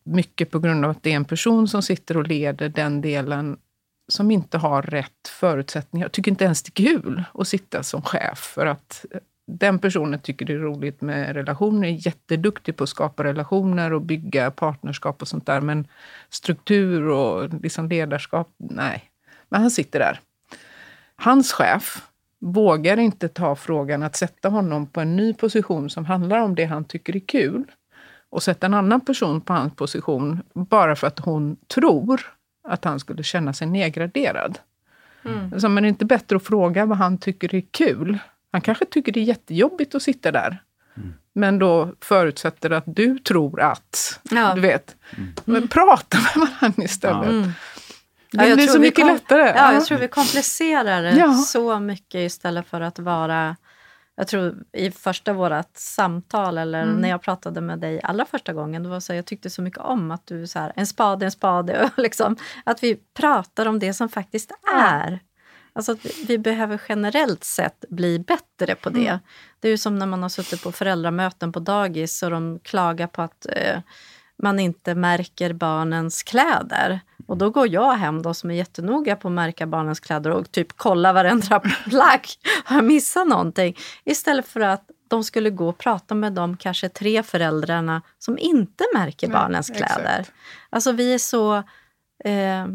Mycket 0.02 0.50
på 0.50 0.58
grund 0.58 0.84
av 0.84 0.90
att 0.90 1.02
det 1.02 1.12
är 1.12 1.16
en 1.16 1.24
person 1.24 1.68
som 1.68 1.82
sitter 1.82 2.16
och 2.16 2.26
leder 2.26 2.68
den 2.68 3.00
delen 3.00 3.58
som 4.08 4.30
inte 4.30 4.58
har 4.58 4.82
rätt 4.82 5.28
förutsättningar. 5.28 6.04
Jag 6.04 6.12
tycker 6.12 6.30
inte 6.30 6.44
ens 6.44 6.62
det 6.62 6.80
är 6.80 6.86
kul 6.86 7.24
att 7.34 7.48
sitta 7.48 7.82
som 7.82 8.02
chef 8.02 8.38
för 8.38 8.66
att 8.66 9.04
den 9.46 9.78
personen 9.78 10.20
tycker 10.20 10.46
det 10.46 10.52
är 10.52 10.58
roligt 10.58 11.00
med 11.00 11.34
relationer, 11.34 11.88
är 11.88 12.06
jätteduktig 12.06 12.76
på 12.76 12.84
att 12.84 12.90
skapa 12.90 13.24
relationer 13.24 13.92
och 13.92 14.02
bygga 14.02 14.50
partnerskap 14.50 15.22
och 15.22 15.28
sånt 15.28 15.46
där. 15.46 15.60
Men 15.60 15.88
struktur 16.28 17.08
och 17.08 17.54
liksom 17.62 17.88
ledarskap, 17.88 18.48
nej. 18.56 19.10
Men 19.48 19.60
han 19.60 19.70
sitter 19.70 19.98
där. 19.98 20.20
Hans 21.16 21.52
chef 21.52 22.08
vågar 22.38 22.96
inte 22.96 23.28
ta 23.28 23.56
frågan 23.56 24.02
att 24.02 24.16
sätta 24.16 24.48
honom 24.48 24.86
på 24.86 25.00
en 25.00 25.16
ny 25.16 25.34
position 25.34 25.90
som 25.90 26.04
handlar 26.04 26.38
om 26.38 26.54
det 26.54 26.64
han 26.64 26.84
tycker 26.84 27.16
är 27.16 27.20
kul 27.20 27.64
och 28.30 28.42
sätta 28.42 28.66
en 28.66 28.74
annan 28.74 29.00
person 29.00 29.40
på 29.40 29.52
hans 29.52 29.74
position 29.74 30.42
bara 30.52 30.96
för 30.96 31.06
att 31.06 31.18
hon 31.18 31.56
tror 31.74 32.20
att 32.68 32.84
han 32.84 33.00
skulle 33.00 33.22
känna 33.22 33.52
sig 33.52 33.66
nedgraderad. 33.66 34.58
Mm. 35.24 35.60
Så, 35.60 35.68
men 35.68 35.82
det 35.82 35.86
är 35.86 35.88
inte 35.88 36.04
bättre 36.04 36.36
att 36.36 36.42
fråga 36.42 36.86
vad 36.86 36.98
han 36.98 37.18
tycker 37.18 37.54
är 37.54 37.62
kul. 37.70 38.18
Han 38.56 38.60
kanske 38.60 38.84
tycker 38.84 39.12
det 39.12 39.20
är 39.20 39.25
jättejobbigt 39.25 39.94
att 39.94 40.02
sitta 40.02 40.32
där. 40.32 40.62
Mm. 40.96 41.14
Men 41.32 41.58
då 41.58 41.92
förutsätter 42.00 42.70
att 42.70 42.84
du 42.86 43.18
tror 43.18 43.60
att, 43.60 44.20
ja. 44.30 44.54
du 44.54 44.60
vet. 44.60 44.96
Mm. 45.16 45.32
Men 45.44 45.68
prata 45.68 46.18
med 46.18 46.48
varandra 46.48 46.84
istället. 46.84 47.28
Mm. 47.28 47.52
Det 48.30 48.48
ja, 48.48 48.54
blir 48.54 48.66
så 48.66 48.78
mycket 48.78 49.06
lättare. 49.06 49.52
Ja, 49.56 49.72
jag 49.72 49.86
tror 49.86 49.98
vi 49.98 50.08
komplicerar 50.08 51.02
det 51.02 51.16
ja. 51.16 51.32
så 51.32 51.78
mycket 51.78 52.18
istället 52.18 52.66
för 52.66 52.80
att 52.80 52.98
vara 52.98 53.56
jag 54.16 54.28
tror 54.28 54.54
i 54.72 54.90
första 54.90 55.32
vårt 55.32 55.76
samtal, 55.76 56.58
eller 56.58 56.82
mm. 56.82 56.96
när 56.96 57.08
jag 57.08 57.22
pratade 57.22 57.60
med 57.60 57.78
dig 57.78 58.00
allra 58.02 58.25
första 58.25 58.52
gången, 58.52 58.82
det 58.82 58.88
var 58.88 59.00
så 59.00 59.14
jag 59.14 59.26
tyckte 59.26 59.50
så 59.50 59.62
mycket 59.62 59.80
om 59.80 60.10
att 60.10 60.26
du 60.26 60.46
så 60.46 60.58
här, 60.58 60.72
en 60.76 60.86
spade, 60.86 61.25
en 61.25 61.30
spade. 61.30 61.90
liksom, 61.96 62.36
att 62.64 62.82
vi 62.82 62.96
pratar 63.16 63.66
om 63.66 63.78
det 63.78 63.94
som 63.94 64.08
faktiskt 64.08 64.52
är. 64.75 65.20
Alltså 65.76 65.92
att 65.92 65.99
vi 66.26 66.38
behöver 66.38 66.80
generellt 66.88 67.45
sett 67.45 67.85
bli 67.88 68.18
bättre 68.18 68.75
på 68.75 68.90
det. 68.90 69.06
Mm. 69.06 69.18
Det 69.61 69.68
är 69.68 69.71
ju 69.71 69.78
som 69.78 69.99
när 69.99 70.06
man 70.06 70.23
har 70.23 70.28
suttit 70.28 70.62
på 70.62 70.73
föräldramöten 70.73 71.52
på 71.52 71.61
dagis 71.61 72.23
och 72.23 72.30
de 72.30 72.59
klagar 72.62 73.06
på 73.06 73.23
att 73.23 73.47
eh, 73.52 73.80
man 74.42 74.59
inte 74.59 74.95
märker 74.95 75.52
barnens 75.52 76.23
kläder. 76.23 77.00
Och 77.26 77.37
då 77.37 77.50
går 77.50 77.68
jag 77.68 77.92
hem 77.92 78.23
då 78.23 78.35
som 78.35 78.50
är 78.50 78.54
jättenoga 78.54 79.16
på 79.16 79.28
att 79.28 79.35
märka 79.35 79.66
barnens 79.66 80.00
kläder 80.00 80.30
och 80.30 80.50
typ 80.50 80.73
kolla 80.76 81.12
varenda 81.12 81.61
plagg. 81.85 82.26
Har 82.64 82.76
jag 82.76 82.85
missat 82.85 83.28
någonting? 83.28 83.76
Istället 84.04 84.47
för 84.47 84.61
att 84.61 84.90
de 85.09 85.25
skulle 85.25 85.50
gå 85.50 85.68
och 85.68 85.78
prata 85.78 86.14
med 86.14 86.33
de 86.33 86.56
kanske 86.56 86.88
tre 86.88 87.23
föräldrarna 87.23 88.02
som 88.18 88.38
inte 88.38 88.85
märker 88.95 89.28
barnens 89.28 89.66
kläder. 89.71 90.21
Exakt. 90.21 90.33
Alltså 90.71 90.92
vi 90.92 91.14
är 91.14 91.18
så 91.18 91.56
eh, 92.25 92.66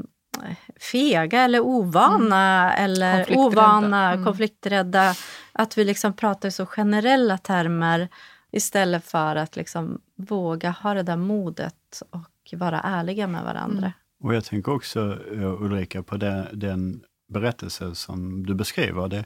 fega 0.91 1.41
eller 1.41 1.59
ovana 1.59 2.73
mm. 2.73 2.85
eller 2.85 3.17
konflikträdda. 3.17 3.47
ovana, 3.47 4.11
mm. 4.11 4.25
konflikträdda. 4.25 5.15
Att 5.53 5.77
vi 5.77 5.83
liksom 5.83 6.13
pratar 6.13 6.50
i 6.50 6.51
så 6.51 6.65
generella 6.65 7.38
termer 7.38 8.07
istället 8.51 9.05
för 9.05 9.35
att 9.35 9.55
liksom 9.55 10.01
våga 10.15 10.69
ha 10.69 10.93
det 10.93 11.03
där 11.03 11.17
modet 11.17 12.01
och 12.09 12.59
vara 12.59 12.81
ärliga 12.81 13.27
med 13.27 13.43
varandra. 13.43 13.77
Mm. 13.77 13.91
Och 14.23 14.35
jag 14.35 14.45
tänker 14.45 14.71
också, 14.71 15.17
eh, 15.31 15.61
Ulrika, 15.61 16.03
på 16.03 16.17
den, 16.17 16.47
den 16.53 17.01
berättelse 17.33 17.95
som 17.95 18.45
du 18.45 18.53
beskriver. 18.53 19.07
Det 19.07 19.25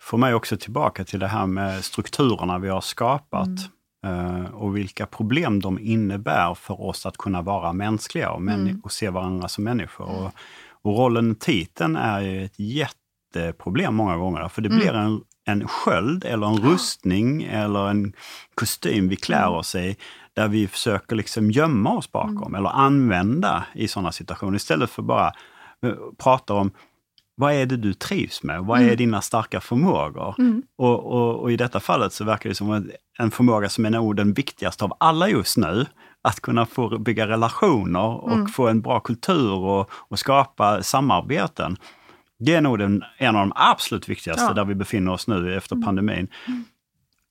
får 0.00 0.18
mig 0.18 0.34
också 0.34 0.56
tillbaka 0.56 1.04
till 1.04 1.20
det 1.20 1.28
här 1.28 1.46
med 1.46 1.84
strukturerna 1.84 2.58
vi 2.58 2.68
har 2.68 2.80
skapat 2.80 3.46
mm. 3.46 3.58
Och 4.52 4.76
vilka 4.76 5.06
problem 5.06 5.60
de 5.60 5.78
innebär 5.78 6.54
för 6.54 6.80
oss 6.80 7.06
att 7.06 7.16
kunna 7.16 7.42
vara 7.42 7.72
mänskliga 7.72 8.30
och, 8.30 8.40
mm. 8.40 8.80
och 8.84 8.92
se 8.92 9.10
varandra 9.10 9.48
som 9.48 9.64
människor. 9.64 10.06
Och, 10.06 10.30
och 10.82 10.96
rollen 10.96 11.34
titeln 11.34 11.96
är 11.96 12.20
ju 12.20 12.44
ett 12.44 12.58
jätteproblem 12.58 13.94
många 13.94 14.16
gånger, 14.16 14.48
för 14.48 14.62
det 14.62 14.68
mm. 14.68 14.78
blir 14.78 14.92
en, 14.94 15.20
en 15.44 15.68
sköld 15.68 16.24
eller 16.24 16.46
en 16.46 16.56
rustning 16.56 17.42
eller 17.42 17.88
en 17.88 18.12
kostym 18.54 19.08
vi 19.08 19.16
klär 19.16 19.46
mm. 19.46 19.54
oss 19.54 19.74
i 19.74 19.96
där 20.34 20.48
vi 20.48 20.66
försöker 20.66 21.16
liksom 21.16 21.50
gömma 21.50 21.90
oss 21.90 22.12
bakom 22.12 22.42
mm. 22.42 22.54
eller 22.54 22.70
använda 22.70 23.64
i 23.74 23.88
sådana 23.88 24.12
situationer 24.12 24.56
istället 24.56 24.90
för 24.90 25.02
bara 25.02 25.32
uh, 25.84 25.94
prata 26.18 26.54
om 26.54 26.70
vad 27.36 27.52
är 27.52 27.66
det 27.66 27.76
du 27.76 27.94
trivs 27.94 28.42
med? 28.42 28.64
Vad 28.64 28.78
är 28.78 28.84
mm. 28.84 28.96
dina 28.96 29.20
starka 29.20 29.60
förmågor? 29.60 30.34
Mm. 30.38 30.62
Och, 30.78 31.12
och, 31.12 31.40
och, 31.40 31.52
i 31.52 31.56
detta 31.56 31.80
fallet 31.80 32.12
så 32.12 32.24
verkar 32.24 32.48
det 32.48 32.54
som 32.54 32.90
en 33.18 33.30
förmåga 33.30 33.68
som 33.68 33.84
är 33.84 33.90
nog 33.90 34.16
den 34.16 34.32
viktigaste 34.32 34.84
av 34.84 34.92
alla 35.00 35.28
just 35.28 35.56
nu. 35.56 35.86
Att 36.22 36.40
kunna 36.40 36.66
få 36.66 36.98
bygga 36.98 37.28
relationer 37.28 38.24
och 38.24 38.32
mm. 38.32 38.46
få 38.46 38.68
en 38.68 38.80
bra 38.80 39.00
kultur 39.00 39.52
och, 39.52 39.90
och, 39.92 40.18
skapa 40.18 40.82
samarbeten. 40.82 41.76
Det 42.38 42.54
är 42.54 42.60
nog 42.60 42.78
den, 42.78 43.04
en 43.18 43.36
av 43.36 43.42
de 43.42 43.52
absolut 43.56 44.08
viktigaste 44.08 44.44
ja. 44.44 44.52
där 44.52 44.64
vi 44.64 44.74
befinner 44.74 45.12
oss 45.12 45.26
nu 45.26 45.56
efter 45.56 45.74
mm. 45.74 45.86
pandemin. 45.86 46.28
Mm. 46.46 46.64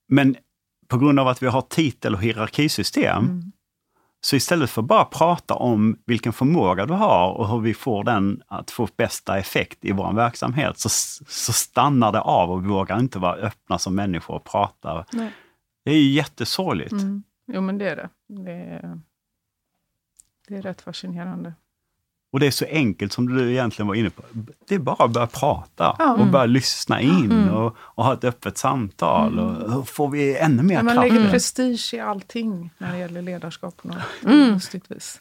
Men 0.10 0.36
på 0.88 0.98
grund 0.98 1.20
av 1.20 1.28
att 1.28 1.44
vi 1.44 1.48
har 1.48 1.62
titel 1.62 2.16
och 2.16 2.22
hierarkisystem, 2.22 3.26
mm. 3.26 3.52
Så 4.26 4.36
istället 4.36 4.70
för 4.70 4.82
bara 4.82 5.06
prata 5.06 5.54
om 5.54 5.98
vilken 6.06 6.34
förmåga 6.34 6.86
du 6.86 6.94
har 6.94 7.32
och 7.32 7.50
hur 7.50 7.60
vi 7.60 7.74
får 7.74 8.04
den 8.04 8.42
att 8.48 8.72
få 8.72 8.88
bästa 8.98 9.38
effekt 9.38 9.86
i 9.86 9.92
vår 9.92 10.14
verksamhet, 10.14 10.80
så, 10.80 10.90
så 11.28 11.54
stannar 11.54 12.12
det 12.12 12.22
av 12.22 12.52
och 12.52 12.64
vi 12.64 12.68
vågar 12.68 13.00
inte 13.00 13.20
vara 13.20 13.36
öppna 13.36 13.80
som 13.80 13.96
människor 13.96 14.36
och 14.36 14.44
prata. 14.44 15.06
Nej. 15.14 15.34
Det 15.86 15.92
är 15.92 15.96
ju 15.96 16.10
jättesorgligt. 16.10 16.92
Mm. 16.92 17.24
Jo, 17.48 17.62
men 17.62 17.78
det 17.78 17.90
är 17.90 17.96
det. 17.96 18.10
Det 18.28 18.52
är, 18.52 19.00
det 20.48 20.56
är 20.56 20.62
rätt 20.62 20.82
fascinerande. 20.82 21.54
Och 22.34 22.40
det 22.40 22.48
är 22.48 22.52
så 22.52 22.66
enkelt 22.66 23.14
som 23.14 23.28
du 23.28 23.52
egentligen 23.52 23.88
var 23.88 23.96
inne 23.96 24.10
på. 24.10 24.24
Det 24.68 24.76
är 24.76 24.80
bara 24.80 25.06
att 25.06 25.12
börja 25.12 25.28
prata 25.28 25.98
mm. 26.00 26.22
och 26.22 26.28
börja 26.28 26.46
lyssna 26.46 27.02
in 27.02 27.32
mm. 27.32 27.50
och, 27.50 27.76
och, 27.78 28.06
ha 28.06 28.14
ett 28.14 28.24
öppet 28.24 28.58
samtal. 28.58 29.34
Mm. 29.34 29.46
Och 29.46 29.74
hur 29.74 29.82
får 29.82 30.10
vi 30.10 30.38
ännu 30.38 30.64
mer 30.64 30.76
kraft? 30.76 30.96
Man 30.96 31.08
lägger 31.08 31.30
prestige 31.30 31.94
i 31.94 32.00
allting 32.00 32.70
när 32.78 32.92
det 32.92 32.98
gäller 32.98 33.22
ledarskap 33.22 33.78
på 33.78 33.88
något 33.88 33.98
mm. 34.26 34.54
vis. 34.88 35.18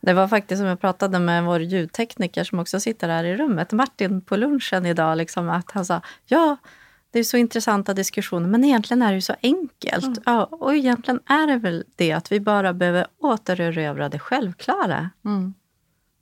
Det 0.00 0.12
var 0.12 0.28
faktiskt 0.28 0.58
som 0.58 0.66
jag 0.66 0.80
pratade 0.80 1.18
med 1.18 1.44
vår 1.44 1.60
ljudtekniker 1.60 2.44
som 2.44 2.58
också 2.58 2.80
sitter 2.80 3.08
här 3.08 3.24
i 3.24 3.36
rummet, 3.36 3.72
Martin, 3.72 4.20
på 4.20 4.36
lunchen 4.36 4.86
idag. 4.86 5.18
Liksom, 5.18 5.48
att 5.48 5.70
han 5.70 5.84
sa, 5.84 6.00
ja, 6.26 6.56
det 7.10 7.18
är 7.18 7.24
så 7.24 7.36
intressanta 7.36 7.94
diskussioner, 7.94 8.48
men 8.48 8.64
egentligen 8.64 9.02
är 9.02 9.08
det 9.08 9.14
ju 9.14 9.20
så 9.20 9.34
enkelt. 9.42 10.04
Mm. 10.04 10.22
Ja, 10.26 10.44
och 10.44 10.74
egentligen 10.74 11.20
är 11.26 11.46
det 11.46 11.56
väl 11.56 11.84
det 11.96 12.12
att 12.12 12.32
vi 12.32 12.40
bara 12.40 12.72
behöver 12.72 13.06
återerövra 13.18 14.08
det 14.08 14.18
självklara. 14.18 15.10
Mm. 15.24 15.54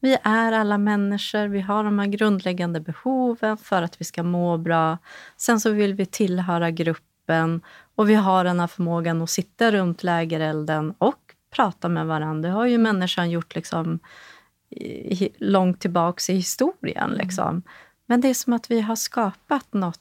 Vi 0.01 0.19
är 0.23 0.53
alla 0.53 0.79
människor, 0.79 1.49
vi 1.49 1.61
har 1.61 1.85
de 1.85 1.99
här 1.99 2.07
grundläggande 2.07 2.81
behoven 2.81 3.57
för 3.57 3.83
att 3.83 4.01
vi 4.01 4.05
ska 4.05 4.23
må 4.23 4.59
bra. 4.59 4.99
Sen 5.37 5.61
så 5.61 5.71
vill 5.71 5.95
vi 5.95 6.07
tillhöra 6.07 6.71
gruppen 6.71 7.61
och 7.95 8.11
vi 8.11 8.15
har 8.15 8.45
den 8.45 8.61
här 8.61 8.67
förmågan 8.67 9.23
att 9.23 9.31
sitta 9.31 9.71
runt 9.71 10.03
lägerelden 10.03 10.95
och 10.99 11.35
prata 11.51 11.89
med 11.89 12.07
varandra. 12.07 12.49
Det 12.49 12.55
har 12.55 12.67
ju 12.67 12.79
människan 12.79 13.31
gjort 13.31 13.55
liksom 13.55 13.99
långt 15.39 15.81
tillbaks 15.81 16.31
i 16.31 16.35
historien. 16.35 17.05
Mm. 17.11 17.19
Liksom. 17.19 17.63
Men 18.07 18.21
det 18.21 18.29
är 18.29 18.35
som 18.35 18.53
att 18.53 18.71
vi 18.71 18.81
har 18.81 18.97
skapat 18.97 19.73
något, 19.73 20.01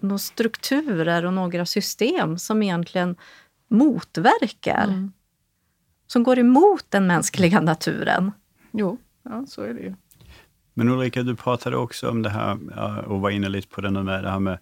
några 0.00 0.18
strukturer 0.18 1.24
och 1.24 1.32
några 1.32 1.66
system 1.66 2.38
som 2.38 2.62
egentligen 2.62 3.16
motverkar. 3.68 4.84
Mm. 4.84 5.12
Som 6.06 6.22
går 6.22 6.38
emot 6.38 6.84
den 6.88 7.06
mänskliga 7.06 7.60
naturen. 7.70 8.32
Jo, 8.72 8.98
ja, 9.22 9.44
så 9.46 9.62
är 9.62 9.74
det 9.74 9.80
ju. 9.80 9.94
Men 10.74 10.88
Ulrika, 10.88 11.22
du 11.22 11.36
pratade 11.36 11.76
också 11.76 12.10
om 12.10 12.22
det 12.22 12.30
här 12.30 12.58
och 13.06 13.20
var 13.20 13.30
inne 13.30 13.48
lite 13.48 13.68
på 13.68 13.80
det 13.80 13.90
med 13.90 14.24
det 14.24 14.30
här 14.30 14.38
med 14.38 14.58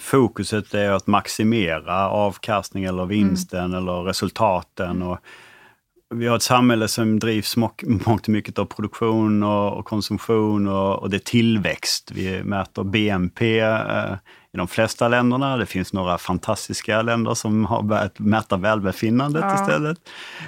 fokuset 0.00 0.74
är 0.74 0.90
att 0.90 1.06
maximera 1.06 2.08
avkastning 2.08 2.84
eller 2.84 3.06
vinsten 3.06 3.64
mm. 3.64 3.78
eller 3.78 4.02
resultaten. 4.02 5.02
Och 5.02 5.18
vi 6.12 6.26
har 6.26 6.36
ett 6.36 6.42
samhälle 6.42 6.88
som 6.88 7.18
drivs 7.18 7.56
mångt 8.06 8.28
mycket 8.28 8.58
av 8.58 8.64
produktion 8.64 9.42
och, 9.42 9.78
och 9.78 9.84
konsumtion 9.84 10.68
och, 10.68 10.98
och, 10.98 11.10
det 11.10 11.16
är 11.16 11.18
tillväxt. 11.18 12.10
Vi 12.14 12.42
mäter 12.42 12.84
BNP 12.84 13.60
eh, 13.60 14.14
i 14.54 14.56
de 14.56 14.68
flesta 14.68 15.08
länderna. 15.08 15.56
Det 15.56 15.66
finns 15.66 15.92
några 15.92 16.18
fantastiska 16.18 17.02
länder 17.02 17.34
som 17.34 17.64
har 17.64 17.82
börjat 17.82 18.18
mäta 18.18 18.56
välbefinnandet 18.56 19.44
ja. 19.44 19.54
istället. 19.54 19.98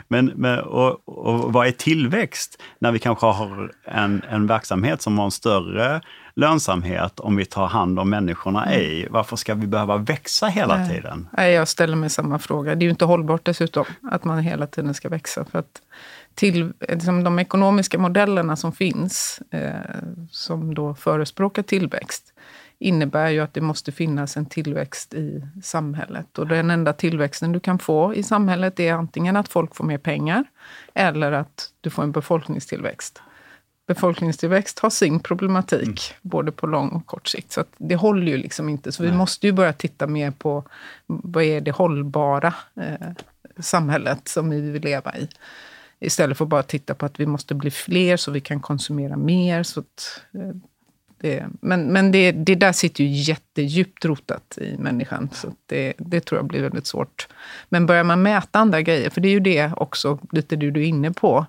Men, 0.09 0.33
men 0.35 0.61
och, 0.61 1.09
och, 1.09 1.53
vad 1.53 1.67
är 1.67 1.73
tillväxt 1.73 2.63
när 2.79 2.93
vi 2.93 2.99
kanske 2.99 3.27
har 3.27 3.73
en, 3.85 4.23
en 4.31 4.47
verksamhet 4.47 5.03
som 5.03 5.19
har 5.19 5.25
en 5.25 5.31
större 5.31 6.01
lönsamhet 6.37 7.21
om 7.21 7.37
vi 7.37 7.45
tar 7.45 7.67
hand 7.67 7.99
om 7.99 8.11
människorna 8.11 8.67
mm. 8.67 8.81
i. 8.81 9.07
Varför 9.11 9.37
ska 9.37 9.55
vi 9.55 9.67
behöva 9.67 9.97
växa 9.97 10.47
hela 10.47 10.77
Nej. 10.77 10.89
tiden? 10.89 11.29
Nej, 11.33 11.53
jag 11.53 11.69
ställer 11.69 11.97
mig 11.97 12.11
samma 12.11 12.39
fråga. 12.39 12.75
Det 12.75 12.83
är 12.83 12.85
ju 12.85 12.91
inte 12.91 13.05
hållbart 13.05 13.45
dessutom, 13.45 13.85
att 14.03 14.25
man 14.25 14.39
hela 14.39 14.67
tiden 14.67 14.95
ska 14.95 15.09
växa. 15.09 15.45
För 15.45 15.59
att 15.59 15.83
till, 16.35 16.73
liksom 16.89 17.25
de 17.25 17.39
ekonomiska 17.39 17.99
modellerna 17.99 18.57
som 18.57 18.73
finns, 18.73 19.43
eh, 19.51 19.73
som 20.31 20.75
då 20.75 20.95
förespråkar 20.95 21.63
tillväxt, 21.63 22.35
innebär 22.79 23.29
ju 23.29 23.41
att 23.41 23.55
det 23.55 23.61
måste 23.61 23.93
finnas 23.93 24.37
en 24.37 24.47
tillväxt 24.47 25.15
i 25.15 25.47
samhället. 25.63 26.39
Och 26.39 26.47
den 26.47 26.71
enda 26.71 26.93
tillväxten 26.93 27.53
du 27.53 27.61
kan 27.61 27.79
få 27.79 28.15
i 28.15 28.23
samhället 28.23 28.81
är 28.81 28.93
antingen 28.93 29.37
att 29.37 29.49
folk 29.49 29.75
får 29.75 29.85
mer 29.85 29.99
pengar 29.99 30.45
eller 30.95 31.33
att 31.33 31.71
du 31.81 31.91
får 31.91 32.03
en 32.03 32.13
befolkningstillväxt. 32.13 33.23
Befolkningstillväxt 33.87 34.79
har 34.79 34.91
sin 34.91 35.21
problematik, 35.21 35.83
mm. 35.83 36.19
både 36.23 36.53
på 36.53 36.67
lång 36.67 36.89
och 36.89 37.07
kort 37.07 37.29
sikt. 37.29 37.53
Så 37.53 37.65
det 37.79 37.97
håller 37.97 38.27
ju 38.27 38.37
liksom 38.37 38.69
inte. 38.69 38.93
Så 38.93 39.03
vi 39.03 39.13
måste 39.13 39.47
ju 39.47 39.53
börja 39.53 39.73
titta 39.73 40.07
mer 40.07 40.31
på 40.31 40.65
vad 41.07 41.45
är 41.45 41.61
det 41.61 41.71
hållbara 41.71 42.55
eh, 42.77 43.09
samhället 43.59 44.29
som 44.29 44.51
vi 44.51 44.61
vill 44.61 44.83
leva 44.83 45.17
i. 45.17 45.29
Istället 46.01 46.39
för 46.39 46.45
att 46.45 46.49
bara 46.49 46.63
titta 46.63 46.95
på 46.95 47.07
att 47.07 47.21
vi 47.21 47.27
måste 47.27 47.55
bli 47.55 47.71
fler 47.71 48.17
så 48.17 48.31
vi 48.31 48.41
kan 48.41 48.61
konsumera 48.61 49.17
mer. 49.17 49.63
Så 49.63 49.81
att, 49.81 50.23
eh, 50.35 50.57
det, 51.21 51.47
men 51.61 51.93
men 51.93 52.13
det, 52.13 52.33
det 52.33 52.55
där 52.55 52.73
sitter 52.73 53.05
ju 53.05 53.11
jättedjupt 53.11 54.05
rotat 54.05 54.59
i 54.59 54.77
människan. 54.79 55.29
Så 55.33 55.49
det, 55.67 55.93
det 55.99 56.21
tror 56.21 56.39
jag 56.39 56.47
blir 56.47 56.63
väldigt 56.63 56.87
svårt. 56.87 57.29
Men 57.69 57.87
börjar 57.87 58.05
man 58.05 58.23
mäta 58.23 58.59
andra 58.59 58.83
grejer, 58.83 59.11
för 59.11 59.21
det 59.21 59.29
är 59.29 59.33
ju 59.33 59.41
det 59.41 59.73
också 59.77 60.19
lite 60.33 60.57
du, 60.57 60.71
du 60.71 60.81
är 60.81 60.87
inne 60.87 61.13
på. 61.13 61.47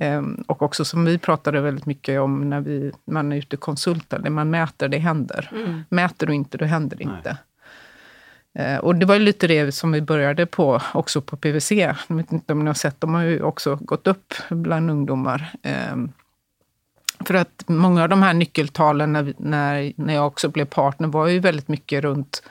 Ehm, 0.00 0.44
och 0.46 0.62
också 0.62 0.84
som 0.84 1.04
vi 1.04 1.18
pratade 1.18 1.60
väldigt 1.60 1.86
mycket 1.86 2.20
om 2.20 2.50
när 2.50 2.60
vi, 2.60 2.92
man 3.04 3.32
är 3.32 3.36
ute 3.36 3.56
och 3.56 3.62
konsultar, 3.62 4.18
det 4.18 4.30
man 4.30 4.50
mäter, 4.50 4.88
det 4.88 4.98
händer. 4.98 5.50
Mm. 5.54 5.84
Mäter 5.88 6.26
du 6.26 6.34
inte, 6.34 6.58
då 6.58 6.64
händer 6.64 6.96
det 6.96 7.02
inte. 7.02 7.36
Eh, 8.54 8.76
och 8.76 8.96
det 8.96 9.06
var 9.06 9.18
lite 9.18 9.46
det 9.46 9.72
som 9.72 9.92
vi 9.92 10.00
började 10.00 10.46
på 10.46 10.82
också 10.94 11.20
på 11.20 11.36
PVC. 11.36 11.70
Jag 11.72 11.96
vet 12.08 12.32
inte 12.32 12.52
om 12.52 12.58
ni 12.58 12.66
har 12.66 12.74
sett, 12.74 13.00
de 13.00 13.14
har 13.14 13.22
ju 13.22 13.42
också 13.42 13.78
gått 13.80 14.06
upp 14.06 14.34
bland 14.50 14.90
ungdomar. 14.90 15.52
Ehm, 15.62 16.12
för 17.26 17.34
att 17.34 17.64
många 17.66 18.02
av 18.02 18.08
de 18.08 18.22
här 18.22 18.34
nyckeltalen 18.34 19.12
när, 19.12 19.34
när, 19.38 19.92
när 19.96 20.14
jag 20.14 20.26
också 20.26 20.48
blev 20.48 20.64
partner 20.64 21.08
var 21.08 21.26
ju 21.26 21.38
väldigt 21.38 21.68
mycket 21.68 22.02
runt 22.02 22.42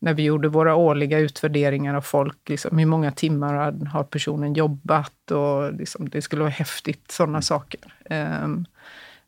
när 0.00 0.14
vi 0.14 0.22
gjorde 0.22 0.48
våra 0.48 0.74
årliga 0.74 1.18
utvärderingar 1.18 1.94
av 1.94 2.00
folk. 2.00 2.48
Liksom, 2.48 2.78
hur 2.78 2.86
många 2.86 3.12
timmar 3.12 3.86
har 3.86 4.04
personen 4.04 4.54
jobbat? 4.54 5.30
Och 5.30 5.72
liksom, 5.72 6.08
det 6.08 6.22
skulle 6.22 6.42
vara 6.42 6.50
häftigt, 6.50 7.10
sådana 7.10 7.42
saker. 7.42 7.80
Um, 8.10 8.66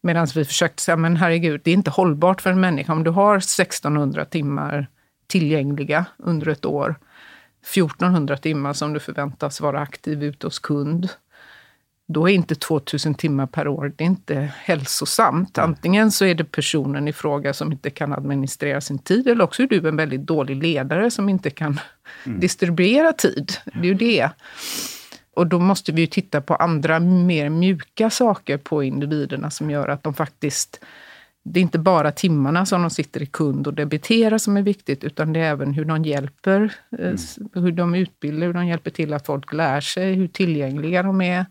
Medan 0.05 0.27
vi 0.35 0.45
försökte 0.45 0.83
säga, 0.83 0.97
men 0.97 1.17
herregud, 1.17 1.61
det 1.65 1.71
är 1.71 1.75
inte 1.75 1.91
hållbart 1.91 2.41
för 2.41 2.51
en 2.51 2.61
människa. 2.61 2.93
Om 2.93 3.05
du 3.05 3.11
har 3.11 3.37
1600 3.37 4.25
timmar 4.25 4.87
tillgängliga 5.27 6.05
under 6.19 6.49
ett 6.49 6.65
år, 6.65 6.95
1400 7.63 8.37
timmar 8.37 8.73
som 8.73 8.93
du 8.93 9.01
förväntas 9.01 9.61
vara 9.61 9.81
aktiv 9.81 10.25
ute 10.25 10.47
hos 10.47 10.59
kund, 10.59 11.09
då 12.13 12.29
är 12.29 12.35
inte 12.35 12.55
2000 12.55 13.15
timmar 13.15 13.47
per 13.47 13.69
år 13.69 13.93
det 13.97 14.05
är 14.05 14.07
inte 14.07 14.53
hälsosamt. 14.57 15.59
Antingen 15.59 16.11
så 16.11 16.25
är 16.25 16.35
det 16.35 16.45
personen 16.45 17.09
i 17.09 17.13
fråga 17.13 17.53
som 17.53 17.73
inte 17.73 17.91
kan 17.91 18.13
administrera 18.13 18.81
sin 18.81 18.99
tid, 18.99 19.29
eller 19.29 19.45
också 19.45 19.63
är 19.63 19.67
du 19.67 19.89
en 19.89 19.97
väldigt 19.97 20.21
dålig 20.27 20.63
ledare 20.63 21.11
som 21.11 21.29
inte 21.29 21.51
kan 21.51 21.81
mm. 22.27 22.41
distribuera 22.41 23.13
tid. 23.13 23.53
Det 23.65 23.81
är 23.81 23.85
ju 23.85 23.95
det. 23.95 24.31
Och 25.37 25.47
då 25.47 25.59
måste 25.59 25.93
vi 25.93 26.01
ju 26.01 26.07
titta 26.07 26.41
på 26.41 26.55
andra 26.55 27.01
mer 27.01 27.49
mjuka 27.49 28.11
saker 28.11 28.57
på 28.57 28.83
individerna 28.83 29.51
som 29.51 29.71
gör 29.71 29.89
att 29.89 30.03
de 30.03 30.15
faktiskt 30.15 30.81
det 31.45 31.61
är 31.61 31.63
inte 31.63 31.79
bara 31.79 32.13
timmarna 32.13 32.67
som 32.67 32.83
de 32.83 32.91
sitter 32.91 33.23
i 33.23 33.27
kund 33.27 33.67
och 33.67 33.75
debiterar 33.75 34.39
som 34.39 34.57
är 34.57 34.63
viktigt, 34.63 35.05
utan 35.05 35.33
det 35.33 35.41
är 35.41 35.51
även 35.51 35.75
hur 35.75 35.85
de 35.85 36.05
hjälper, 36.05 36.75
eh, 36.99 37.07
mm. 37.07 37.17
hur 37.55 37.73
de 37.73 37.95
utbildar, 37.95 38.47
hur 38.47 38.55
de 38.55 38.67
hjälper 38.67 38.91
till 38.91 39.13
att 39.13 39.27
folk 39.27 39.53
lär 39.53 39.81
sig, 39.81 40.15
hur 40.15 40.29
tillgängliga 40.29 41.03
de 41.03 41.21
är, 41.21 41.47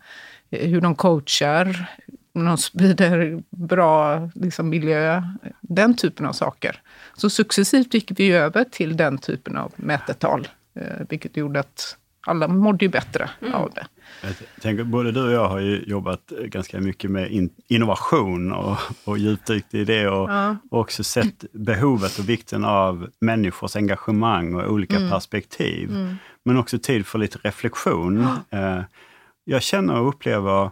hur 0.52 0.80
de 0.80 0.94
coachar, 0.94 1.86
om 2.34 2.44
de 2.44 2.58
sprider 2.58 3.42
bra 3.50 4.28
liksom, 4.34 4.68
miljö, 4.68 5.22
den 5.60 5.96
typen 5.96 6.26
av 6.26 6.32
saker. 6.32 6.80
Så 7.14 7.30
successivt 7.30 7.94
gick 7.94 8.12
vi 8.20 8.32
över 8.32 8.64
till 8.64 8.96
den 8.96 9.18
typen 9.18 9.56
av 9.56 9.72
mätetal, 9.76 10.48
eh, 10.74 11.06
vilket 11.08 11.36
gjorde 11.36 11.60
att 11.60 11.96
alla 12.26 12.48
mådde 12.48 12.84
ju 12.84 12.88
bättre 12.88 13.30
mm. 13.40 13.54
av 13.54 13.70
det. 13.74 13.86
Jag 14.22 14.62
tänker, 14.62 14.84
både 14.84 15.12
du 15.12 15.22
och 15.22 15.32
jag 15.32 15.48
har 15.48 15.58
ju 15.58 15.84
jobbat 15.86 16.32
ganska 16.46 16.80
mycket 16.80 17.10
med 17.10 17.30
in, 17.30 17.50
innovation 17.68 18.52
och, 18.52 18.76
och 19.04 19.18
djupdykt 19.18 19.74
i 19.74 19.84
det 19.84 20.08
och, 20.08 20.30
ja. 20.30 20.56
och, 20.70 20.80
också 20.80 21.04
sett 21.04 21.44
behovet 21.52 22.18
och 22.18 22.28
vikten 22.28 22.64
av 22.64 23.10
människors 23.20 23.76
engagemang 23.76 24.54
och 24.54 24.72
olika 24.72 24.96
mm. 24.96 25.10
perspektiv. 25.10 25.90
Mm. 25.90 26.16
Men 26.44 26.56
också 26.56 26.78
tid 26.78 27.06
för 27.06 27.18
lite 27.18 27.38
reflektion. 27.42 28.26
Ja. 28.50 28.58
Eh, 28.58 28.82
jag 29.44 29.62
känner 29.62 30.00
och 30.00 30.08
upplever 30.08 30.70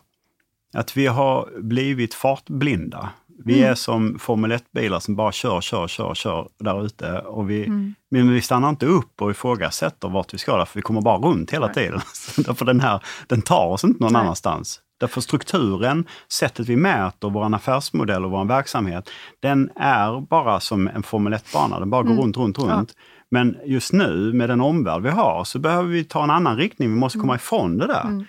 att 0.75 0.97
vi 0.97 1.07
har 1.07 1.49
blivit 1.62 2.15
fartblinda. 2.15 3.09
Vi 3.45 3.59
mm. 3.59 3.71
är 3.71 3.75
som 3.75 4.19
Formel 4.19 4.53
1-bilar 4.53 5.00
som 5.00 5.17
bara 5.17 5.33
kör, 5.33 5.61
kör, 5.61 5.89
kör, 5.89 6.15
kör 6.15 6.49
där 6.59 6.85
ute. 6.85 7.19
Och 7.19 7.50
vi, 7.50 7.67
mm. 7.67 7.95
Men 8.11 8.33
vi 8.33 8.41
stannar 8.41 8.69
inte 8.69 8.87
upp 8.87 9.23
och 9.23 9.31
ifrågasätter 9.31 10.09
vart 10.09 10.35
vi 10.35 10.39
ska, 10.39 10.67
för 10.67 10.79
vi 10.79 10.83
kommer 10.83 11.00
bara 11.00 11.19
runt 11.19 11.50
hela 11.50 11.67
Nej. 11.67 11.75
tiden. 11.75 12.00
därför 12.37 12.65
den 12.65 12.81
här, 12.81 13.03
den 13.27 13.43
tar 13.43 13.67
oss 13.67 13.85
inte 13.85 14.03
någon 14.03 14.12
Nej. 14.12 14.23
annanstans. 14.23 14.81
Därför 15.00 15.21
strukturen, 15.21 16.07
sättet 16.29 16.69
vi 16.69 16.77
mäter 16.77 17.31
vår 17.31 17.55
affärsmodell 17.55 18.25
och 18.25 18.31
vår 18.31 18.45
verksamhet, 18.45 19.11
den 19.41 19.71
är 19.77 20.21
bara 20.21 20.61
som 20.61 20.89
en 20.89 21.03
Formel 21.03 21.35
1-bana. 21.35 21.81
Den 21.81 21.91
bara 21.91 22.03
går 22.03 22.11
mm. 22.11 22.23
runt, 22.23 22.37
runt, 22.37 22.59
runt. 22.59 22.94
Ja. 22.97 23.03
Men 23.31 23.57
just 23.64 23.92
nu, 23.92 24.33
med 24.33 24.49
den 24.49 24.61
omvärld 24.61 25.03
vi 25.03 25.11
har, 25.11 25.44
så 25.44 25.59
behöver 25.59 25.88
vi 25.88 26.05
ta 26.05 26.25
en 26.25 26.31
annan 26.31 26.57
riktning. 26.57 26.88
Vi 26.88 26.97
måste 26.97 27.18
komma 27.18 27.33
mm. 27.33 27.37
ifrån 27.37 27.79
det 27.79 27.87
där. 27.87 28.25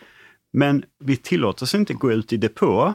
Men 0.53 0.83
vi 0.99 1.17
tillåter 1.17 1.63
oss 1.63 1.75
inte 1.75 1.93
gå 1.93 2.11
ut 2.11 2.33
i 2.33 2.37
depå 2.37 2.93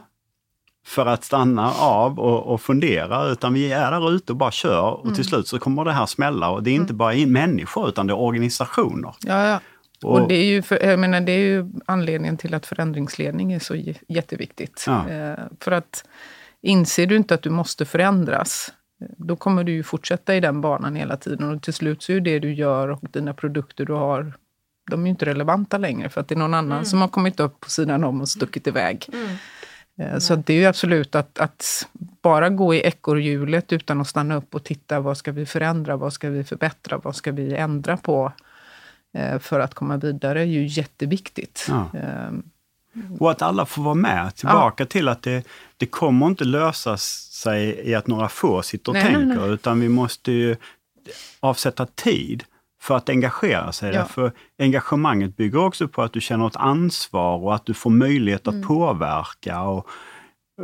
för 0.85 1.05
att 1.05 1.23
stanna 1.23 1.71
av 1.71 2.19
och, 2.19 2.53
och, 2.53 2.61
fundera, 2.61 3.27
utan 3.27 3.53
vi 3.53 3.73
är 3.73 3.91
där 3.91 4.11
ute 4.11 4.31
och 4.31 4.37
bara 4.37 4.51
kör 4.51 4.81
och 4.81 5.05
mm. 5.05 5.15
till 5.15 5.25
slut 5.25 5.47
så 5.47 5.59
kommer 5.59 5.85
det 5.85 5.91
här 5.91 6.05
smälla. 6.05 6.49
Och 6.49 6.63
det 6.63 6.69
är 6.69 6.75
inte 6.75 6.93
mm. 6.93 6.97
bara 6.97 7.27
människor, 7.27 7.89
utan 7.89 8.07
det 8.07 8.13
är 8.13 8.19
organisationer. 8.19 9.13
Ja, 9.21 9.47
ja. 9.47 9.59
Och, 10.03 10.21
och, 10.21 10.27
det, 10.27 10.35
är 10.35 10.45
ju 10.45 10.61
för, 10.61 10.85
jag 10.85 10.99
menar, 10.99 11.21
det 11.21 11.31
är 11.31 11.39
ju 11.39 11.71
anledningen 11.85 12.37
till 12.37 12.53
att 12.53 12.65
förändringsledning 12.65 13.53
är 13.53 13.59
så 13.59 13.75
jätteviktigt. 14.07 14.83
Ja. 14.87 15.09
Eh, 15.09 15.37
för 15.59 15.71
att 15.71 16.03
inser 16.61 17.07
du 17.07 17.15
inte 17.15 17.33
att 17.33 17.41
du 17.41 17.49
måste 17.49 17.85
förändras, 17.85 18.73
då 19.17 19.35
kommer 19.35 19.63
du 19.63 19.71
ju 19.71 19.83
fortsätta 19.83 20.35
i 20.35 20.39
den 20.39 20.61
banan 20.61 20.95
hela 20.95 21.17
tiden. 21.17 21.55
Och 21.55 21.61
till 21.61 21.73
slut 21.73 22.03
så 22.03 22.11
är 22.11 22.19
det 22.19 22.39
du 22.39 22.53
gör 22.53 22.87
och 22.87 22.99
dina 23.11 23.33
produkter 23.33 23.85
du 23.85 23.93
har 23.93 24.33
de 24.87 25.01
är 25.01 25.05
ju 25.05 25.09
inte 25.09 25.25
relevanta 25.25 25.77
längre 25.77 26.09
för 26.09 26.21
att 26.21 26.27
det 26.27 26.35
är 26.35 26.39
någon 26.39 26.53
annan 26.53 26.71
mm. 26.71 26.85
som 26.85 27.01
har 27.01 27.07
kommit 27.07 27.39
upp 27.39 27.59
på 27.59 27.69
sidan 27.69 28.03
om 28.03 28.21
och 28.21 28.29
stuckit 28.29 28.67
iväg. 28.67 29.09
Mm. 29.13 29.37
Eh, 29.99 30.19
så 30.19 30.35
det 30.35 30.53
är 30.53 30.57
ju 30.57 30.65
absolut 30.65 31.15
att, 31.15 31.39
att 31.39 31.87
bara 32.21 32.49
gå 32.49 32.73
i 32.73 32.81
ekorrhjulet 32.81 33.73
utan 33.73 34.01
att 34.01 34.07
stanna 34.07 34.35
upp 34.35 34.55
och 34.55 34.63
titta 34.63 34.99
vad 34.99 35.17
ska 35.17 35.31
vi 35.31 35.45
förändra, 35.45 35.97
vad 35.97 36.13
ska 36.13 36.29
vi 36.29 36.43
förbättra, 36.43 36.97
vad 36.97 37.15
ska 37.15 37.31
vi 37.31 37.55
ändra 37.55 37.97
på 37.97 38.31
eh, 39.13 39.39
för 39.39 39.59
att 39.59 39.73
komma 39.73 39.97
vidare 39.97 40.41
är 40.41 40.45
ju 40.45 40.65
jätteviktigt. 40.65 41.65
Ja. 41.69 41.89
Um, 42.27 42.43
och 43.19 43.31
att 43.31 43.41
alla 43.41 43.65
får 43.65 43.83
vara 43.83 43.95
med. 43.95 44.35
Tillbaka 44.35 44.83
ja. 44.83 44.87
till 44.87 45.07
att 45.07 45.21
det, 45.21 45.47
det 45.77 45.85
kommer 45.85 46.27
inte 46.27 46.45
lösa 46.45 46.97
sig 46.97 47.81
i 47.89 47.95
att 47.95 48.07
några 48.07 48.29
få 48.29 48.61
sitter 48.61 48.91
och 48.91 48.93
nej, 48.93 49.03
tänker, 49.03 49.25
nej, 49.25 49.37
nej. 49.37 49.49
utan 49.49 49.79
vi 49.79 49.89
måste 49.89 50.31
ju 50.31 50.55
avsätta 51.39 51.85
tid 51.85 52.43
för 52.87 52.97
att 52.97 53.09
engagera 53.09 53.71
sig. 53.71 53.93
Ja. 53.93 54.05
För 54.05 54.31
engagemanget 54.59 55.37
bygger 55.37 55.59
också 55.59 55.87
på 55.87 56.01
att 56.01 56.13
du 56.13 56.21
känner 56.21 56.47
ett 56.47 56.55
ansvar 56.55 57.37
och 57.37 57.55
att 57.55 57.65
du 57.65 57.73
får 57.73 57.89
möjlighet 57.89 58.47
att 58.47 58.53
mm. 58.53 58.67
påverka. 58.67 59.61
Och, 59.61 59.87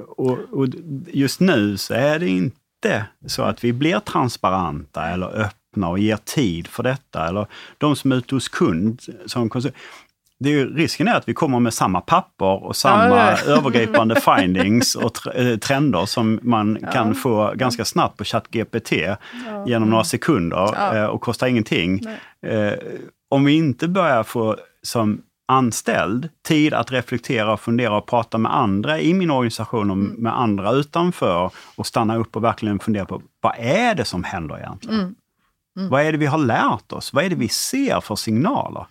och, 0.08 0.38
och, 0.52 0.68
just 1.08 1.40
nu 1.40 1.78
så 1.78 1.94
är 1.94 2.20
det 2.20 2.28
inte 2.28 3.06
så 3.28 3.42
att 3.42 3.64
vi 3.64 3.74
blir 3.74 4.00
transparenta 4.00 5.06
eller 5.08 5.28
öppna 5.28 5.90
och 5.90 6.00
ger 6.00 6.18
tid 6.18 6.68
för 6.68 6.84
detta. 6.84 7.28
Eller 7.28 7.48
de 7.78 7.96
som 7.96 8.12
är 8.12 8.16
ute 8.16 8.36
hos 8.36 8.48
kund 8.48 9.02
som 9.26 9.50
konsult, 9.50 9.76
det 10.44 10.50
är 10.50 10.54
ju, 10.54 10.76
risken 10.76 11.08
är 11.08 11.16
att 11.16 11.30
vi 11.30 11.34
kommer 11.34 11.60
med 11.60 11.74
samma 11.74 12.02
papper 12.02 12.64
och 12.64 12.76
samma 12.76 13.18
ja, 13.18 13.38
ja. 13.46 13.52
övergripande 13.58 14.22
findings 14.22 14.96
och 14.96 15.36
eh, 15.36 15.58
trender 15.58 16.06
som 16.06 16.40
man 16.44 16.78
ja. 16.82 16.92
kan 16.92 17.16
få 17.16 17.54
ganska 17.56 17.86
snabbt 17.86 18.18
på 18.18 18.24
ChatGPT 18.24 18.92
genom 19.66 19.90
några 19.90 20.04
sekunder 20.04 20.96
eh, 20.96 21.06
och 21.06 21.22
kostar 21.22 21.48
ingenting. 21.48 22.02
Nej. 22.42 22.68
Eh, 22.68 22.74
om 23.30 23.46
vi 23.46 23.54
inte 23.54 23.88
börjar 23.88 24.24
få 24.24 24.58
som 24.82 25.22
anställd 25.48 26.30
tid 26.48 26.74
att 26.74 26.92
reflektera 26.92 27.54
och 27.54 27.60
fundera 27.60 27.98
och 27.98 28.06
prata 28.06 28.38
med 28.38 28.56
andra 28.56 29.00
i 29.00 29.14
min 29.14 29.32
organisation 29.32 29.92
och 29.92 29.98
mm. 29.98 30.12
med 30.12 30.40
andra 30.40 30.72
utanför 30.72 31.52
och 31.76 31.88
stanna 31.88 32.16
upp 32.16 32.36
och 32.36 32.44
verkligen 32.44 32.80
fundera 32.80 33.06
på 33.06 33.22
vad 33.42 33.56
är 33.58 33.96
det 33.96 34.06
som 34.06 34.24
händer 34.24 34.58
egentligen? 34.58 35.00
Mm. 35.00 35.16
Mm. 35.78 35.90
Vad 35.90 36.02
är 36.02 36.12
det 36.12 36.18
vi 36.18 36.26
har 36.26 36.38
lärt 36.38 36.92
oss? 36.92 37.14
Vad 37.14 37.26
är 37.26 37.30
det 37.30 37.36
vi 37.36 37.50
ser 37.50 38.02
för 38.02 38.16
signaler? 38.16 38.86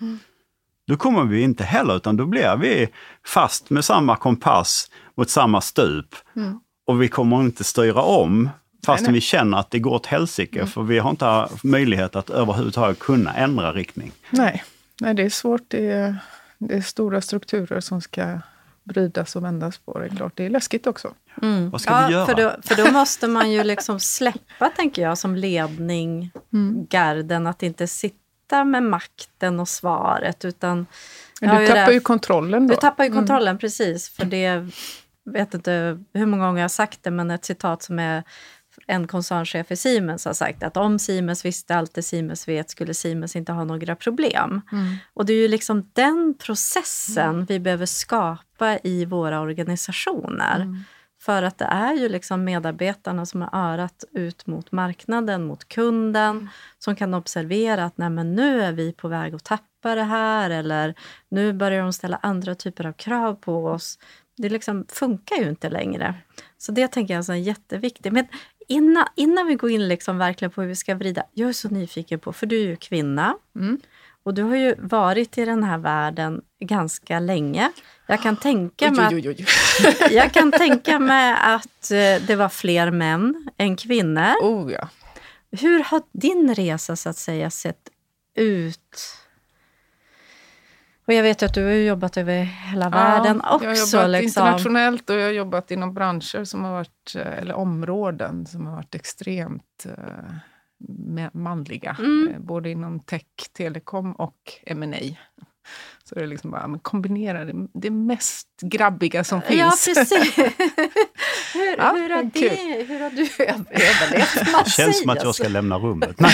Då 0.87 0.97
kommer 0.97 1.25
vi 1.25 1.40
inte 1.40 1.64
heller, 1.64 1.97
utan 1.97 2.16
då 2.16 2.27
blir 2.27 2.57
vi 2.57 2.88
fast 3.27 3.71
med 3.71 3.85
samma 3.85 4.16
kompass 4.16 4.90
mot 5.14 5.31
samma 5.31 5.61
stup. 5.61 6.14
Mm. 6.37 6.61
Och 6.87 7.03
vi 7.03 7.09
kommer 7.09 7.40
inte 7.40 7.64
styra 7.64 8.03
om 8.03 8.51
fastän 8.87 9.14
vi 9.14 9.21
känner 9.21 9.59
att 9.59 9.71
det 9.71 9.79
går 9.79 9.95
åt 9.95 10.07
helsike, 10.07 10.59
mm. 10.59 10.68
för 10.68 10.83
vi 10.83 10.99
har 10.99 11.11
inte 11.11 11.49
möjlighet 11.62 12.16
att 12.16 12.31
överhuvudtaget 12.31 12.99
kunna 12.99 13.35
ändra 13.35 13.73
riktning. 13.73 14.12
Nej, 14.31 14.64
Nej 15.01 15.14
det 15.14 15.23
är 15.23 15.31
svårt. 15.31 15.62
Det 15.68 15.90
är, 15.90 16.16
det 16.59 16.75
är 16.75 16.81
stora 16.81 17.21
strukturer 17.21 17.81
som 17.81 18.01
ska 18.01 18.40
brytas 18.85 19.37
och 19.37 19.45
vändas 19.45 19.79
på. 19.79 19.99
Det 19.99 20.05
är 20.05 20.16
klart, 20.16 20.33
det 20.37 20.47
är 20.47 20.51
läskigt 20.51 20.87
också. 20.87 21.14
Mm. 21.42 21.71
Vad 21.71 21.81
ska 21.81 21.90
ja, 21.90 22.07
vi 22.07 22.12
göra? 22.12 22.27
För 22.27 22.35
då, 22.35 22.53
för 22.62 22.85
då 22.85 22.92
måste 22.92 23.29
man 23.29 23.51
ju 23.51 23.64
liksom 23.64 24.01
släppa, 24.01 24.68
tänker 24.77 25.03
jag, 25.03 25.18
som 25.18 25.37
ledning, 25.37 26.31
mm. 26.53 26.87
garden, 26.90 27.47
att 27.47 27.62
inte 27.62 27.87
sitta 27.87 28.22
sitta 28.53 28.65
med 28.65 28.83
makten 28.83 29.61
och 29.61 29.69
svaret. 29.69 30.45
Utan 30.45 30.87
du 31.41 31.47
tappar 31.47 31.93
ju 31.93 32.01
kontrollen 32.01 32.67
då. 32.67 32.75
Du 32.75 32.81
tappar 32.81 33.05
ju 33.05 33.09
mm. 33.11 33.19
kontrollen, 33.19 33.49
mm. 33.49 33.59
precis. 33.59 34.09
För 34.09 34.25
det, 34.25 34.67
vet 35.25 35.55
inte 35.55 35.99
hur 36.15 36.27
många 36.27 36.47
gånger 36.47 36.61
jag 36.61 36.65
har 36.65 36.69
sagt 36.69 37.03
det, 37.03 37.11
men 37.11 37.31
ett 37.31 37.45
citat 37.45 37.83
som 37.83 37.99
är 37.99 38.23
en 38.87 39.07
koncernchef 39.07 39.71
i 39.71 39.77
Siemens 39.77 40.25
har 40.25 40.33
sagt 40.33 40.62
att 40.62 40.77
om 40.77 40.99
Siemens 40.99 41.45
visste 41.45 41.77
allt 41.77 41.95
det 41.95 42.03
Siemens 42.03 42.49
vet 42.49 42.71
skulle 42.71 42.95
Siemens 42.95 43.37
inte 43.37 43.53
ha 43.53 43.65
några 43.65 43.97
problem. 43.97 44.61
Mm. 44.73 44.97
Och 45.15 45.27
det 45.27 45.33
är 45.33 45.43
ju 45.43 45.49
liksom 45.49 45.91
den 45.93 46.35
processen 46.38 47.35
mm. 47.35 47.45
vi 47.45 47.61
behöver 47.61 47.87
skapa 47.87 48.79
i 48.83 49.05
våra 49.05 49.41
organisationer. 49.41 50.85
För 51.25 51.43
att 51.43 51.59
det 51.59 51.65
är 51.65 51.95
ju 51.95 52.09
liksom 52.09 52.45
medarbetarna 52.45 53.27
som 53.27 53.43
har 53.43 53.73
örat 53.73 54.05
ut 54.13 54.47
mot 54.47 54.73
marknaden, 54.73 55.45
mot 55.45 55.69
kunden, 55.69 56.31
mm. 56.31 56.49
som 56.79 56.97
kan 56.97 57.15
observera 57.15 57.85
att 57.85 57.99
Nej, 57.99 58.11
men 58.11 58.35
nu 58.35 58.63
är 58.63 58.73
vi 58.73 58.93
på 58.93 59.09
väg 59.09 59.35
att 59.35 59.45
tappa 59.45 59.95
det 59.95 60.03
här 60.03 60.51
eller 60.51 60.95
nu 61.29 61.53
börjar 61.53 61.83
de 61.83 61.93
ställa 61.93 62.19
andra 62.23 62.55
typer 62.55 62.87
av 62.87 62.93
krav 62.93 63.35
på 63.35 63.67
oss. 63.67 63.99
det 64.37 64.49
liksom 64.49 64.85
funkar 64.89 65.37
ju 65.37 65.49
inte 65.49 65.71
längre. 65.71 66.15
Så 66.59 66.73
det 66.73 66.89
tänker 66.89 67.15
jag 67.15 67.29
är 67.29 67.35
jätteviktigt. 67.35 68.13
Men 68.13 68.27
innan, 68.69 69.07
innan 69.17 69.47
vi 69.47 69.55
går 69.55 69.71
in 69.71 69.89
liksom 69.89 70.19
verkligen 70.19 70.53
på 70.53 70.61
hur 70.61 70.69
vi 70.69 70.77
ska 70.77 70.95
vrida. 70.95 71.25
Jag 71.33 71.49
är 71.49 71.53
så 71.53 71.69
nyfiken 71.69 72.21
på, 72.21 72.33
för 72.33 72.47
du 72.47 72.63
är 72.63 72.67
ju 72.67 72.77
kvinna. 72.77 73.37
Mm. 73.57 73.81
Och 74.23 74.35
du 74.35 74.43
har 74.43 74.57
ju 74.57 74.75
varit 74.79 75.39
i 75.39 75.45
den 75.45 75.65
här 75.65 75.79
världen 75.79 76.43
ganska 76.61 77.21
länge. 77.21 77.73
Jag 78.07 78.23
kan 78.23 78.37
tänka 78.37 78.91
mig. 78.91 79.31
Att, 79.31 80.11
jag 80.11 80.33
kan 80.33 80.53
tänka 80.53 80.99
mig 80.99 81.37
att 81.41 81.91
eh, 81.91 82.27
det 82.27 82.37
var 82.37 82.49
fler 82.49 82.91
män 82.91 83.51
än 83.57 83.77
kvinnor. 83.77 84.35
Oh, 84.41 84.73
ja. 84.73 84.89
Hur 85.51 85.85
har 85.85 86.03
din 86.13 86.55
resa 86.55 86.97
så 86.97 87.09
att 87.09 87.17
säga 87.17 87.51
sett 87.51 87.89
ut? 88.37 89.19
Och 91.07 91.13
jag 91.13 91.23
vet 91.23 91.43
ju 91.43 91.47
att 91.47 91.55
du 91.55 91.65
har 91.65 91.73
jobbat 91.73 92.17
över 92.17 92.43
hela 92.43 92.89
världen 92.89 93.41
också. 93.41 93.65
Jag 93.65 93.71
har 93.71 93.77
jobbat 93.77 94.11
liksom. 94.11 94.27
internationellt 94.27 95.11
och 95.11 95.17
jag 95.17 95.25
har 95.25 95.33
jobbat 95.33 95.71
inom 95.71 95.95
branscher 95.95 96.45
som 96.45 96.65
har 96.65 96.73
varit, 96.73 97.15
eh, 97.17 97.39
eller 97.39 97.55
områden 97.55 98.47
som 98.47 98.67
har 98.67 98.77
varit 98.77 98.95
extremt 98.95 99.87
eh, 99.87 100.35
manliga. 101.33 101.97
Mm. 101.99 102.29
Eh, 102.35 102.40
Både 102.40 102.71
inom 102.71 103.01
tech, 103.01 103.23
telekom 103.57 104.12
och 104.12 104.37
M&A. 104.66 105.16
Så 106.05 106.14
det 106.14 106.21
är 106.21 106.27
liksom 106.27 106.51
bara 106.51 106.68
men 106.68 106.81
kombinera 106.81 107.45
det, 107.45 107.68
det 107.75 107.90
mest 107.90 108.49
grabbiga 108.62 109.25
som 109.25 109.42
finns. 109.42 109.88
Ja, 109.88 109.95
precis. 109.95 110.38
hur, 111.55 111.77
Ja, 111.79 111.92
hur, 111.97 112.11
har 112.11 112.31
kul. 112.31 112.49
det, 112.51 112.85
hur 112.88 113.01
har 113.01 113.11
du 113.11 113.23
överlevt? 113.45 114.53
Man 114.53 114.62
Det 114.64 114.71
känns 114.71 115.01
som 115.01 115.11
att 115.11 115.23
jag 115.25 115.35
ska 115.35 115.45
så. 115.45 115.51
lämna 115.51 115.79
rummet. 115.79 116.16
Nej, 116.21 116.33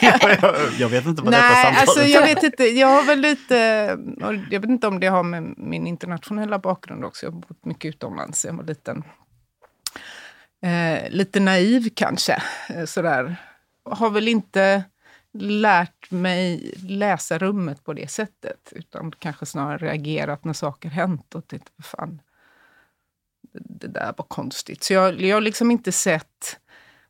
jag, 0.00 0.20
jag 0.78 0.88
vet 0.88 1.06
inte 1.06 1.22
vad 1.22 1.32
detta 1.32 1.42
Nej, 1.48 1.64
samtalet 1.64 1.78
alltså 1.88 2.02
jag 2.02 2.22
vet 2.22 2.42
inte. 2.42 2.64
Jag 2.64 2.88
har 2.88 3.02
väl 3.02 3.20
lite... 3.20 3.54
Jag 4.50 4.60
vet 4.60 4.70
inte 4.70 4.86
om 4.86 5.00
det 5.00 5.06
har 5.06 5.22
med 5.22 5.54
min 5.56 5.86
internationella 5.86 6.58
bakgrund 6.58 7.04
också. 7.04 7.26
Jag 7.26 7.32
har 7.32 7.40
bott 7.40 7.64
mycket 7.64 7.88
utomlands. 7.88 8.44
Jag 8.44 8.52
var 8.52 8.64
liten. 8.64 9.02
Eh, 10.62 11.10
lite 11.10 11.40
naiv 11.40 11.88
kanske. 11.94 12.42
Eh, 12.68 12.84
sådär. 12.84 13.36
Har 13.90 14.10
väl 14.10 14.28
inte 14.28 14.84
lärt 15.38 16.10
mig 16.10 16.74
läsa 16.86 17.38
rummet 17.38 17.84
på 17.84 17.92
det 17.92 18.08
sättet. 18.10 18.72
Utan 18.76 19.12
kanske 19.18 19.46
snarare 19.46 19.78
reagerat 19.86 20.44
när 20.44 20.52
saker 20.52 20.88
hänt 20.88 21.34
och 21.34 21.48
tänkt, 21.48 21.72
vad 21.76 21.84
fan, 21.84 22.20
det, 23.52 23.86
där 23.88 24.14
var 24.16 24.24
konstigt. 24.28 24.84
Så 24.84 24.92
jag, 24.92 25.20
jag 25.20 25.36
har 25.36 25.40
liksom 25.40 25.70
inte 25.70 25.92
sett 25.92 26.60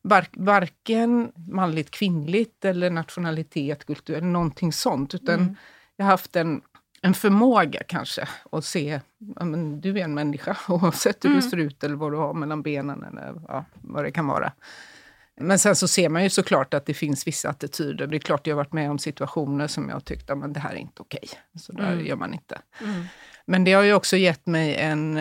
var, 0.02 0.26
varken 0.32 1.32
manligt, 1.34 1.90
kvinnligt 1.90 2.64
eller 2.64 2.90
nationalitet, 2.90 3.86
kultur 3.86 4.16
eller 4.16 4.26
någonting 4.26 4.72
sånt. 4.72 5.14
Utan 5.14 5.34
Mm. 5.34 5.56
jag 5.96 6.04
har 6.04 6.10
haft 6.10 6.36
en, 6.36 6.62
en 7.02 7.14
förmåga 7.14 7.82
kanske 7.88 8.28
att 8.52 8.64
se, 8.64 9.00
ja, 9.36 9.44
men 9.44 9.80
du 9.80 9.98
är 9.98 10.04
en 10.04 10.14
människa 10.14 10.56
oavsett 10.68 11.24
hur 11.24 11.30
Mm. 11.30 11.40
du 11.42 11.50
ser 11.50 11.56
ut 11.56 11.84
eller 11.84 11.96
vad 11.96 12.12
du 12.12 12.16
har 12.16 12.34
mellan 12.34 12.62
benen 12.62 13.04
eller 13.04 13.40
ja, 13.48 13.64
vad 13.74 14.04
det 14.04 14.10
kan 14.10 14.26
vara. 14.26 14.52
Men 15.40 15.58
sen 15.58 15.76
så 15.76 15.88
ser 15.88 16.08
man 16.08 16.22
ju 16.22 16.30
såklart 16.30 16.74
att 16.74 16.86
det 16.86 16.94
finns 16.94 17.26
vissa 17.26 17.48
attityder. 17.50 18.06
Det 18.06 18.16
är 18.16 18.20
klart 18.20 18.46
jag 18.46 18.54
har 18.54 18.64
varit 18.64 18.72
med 18.72 18.90
om 18.90 18.98
situationer 18.98 19.66
som 19.66 19.88
jag 19.88 20.04
tyckte, 20.04 20.34
men 20.34 20.52
det 20.52 20.60
här 20.60 20.70
är 20.70 20.76
inte 20.76 21.02
okej. 21.02 21.28
Så 21.58 21.72
där 21.72 21.92
Mm. 21.92 22.06
gör 22.06 22.16
man 22.16 22.34
inte. 22.34 22.60
Mm. 22.82 23.04
Men 23.46 23.64
det 23.64 23.72
har 23.72 23.82
ju 23.82 23.94
också 23.94 24.16
gett 24.16 24.46
mig 24.46 24.74
en, 24.76 25.16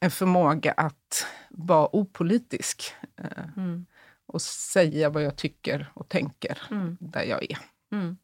en 0.00 0.10
förmåga 0.10 0.72
att 0.72 1.26
vara 1.50 1.88
opolitisk. 1.96 2.94
eh, 3.18 3.44
Mm. 3.56 3.86
och 4.26 4.42
säga 4.42 5.08
vad 5.08 5.22
jag 5.22 5.36
tycker 5.36 5.90
och 5.94 6.08
tänker 6.08 6.58
Mm. 6.70 6.96
där 7.00 7.22
jag 7.22 7.42
är. 7.50 7.58
Mm. 7.92 8.16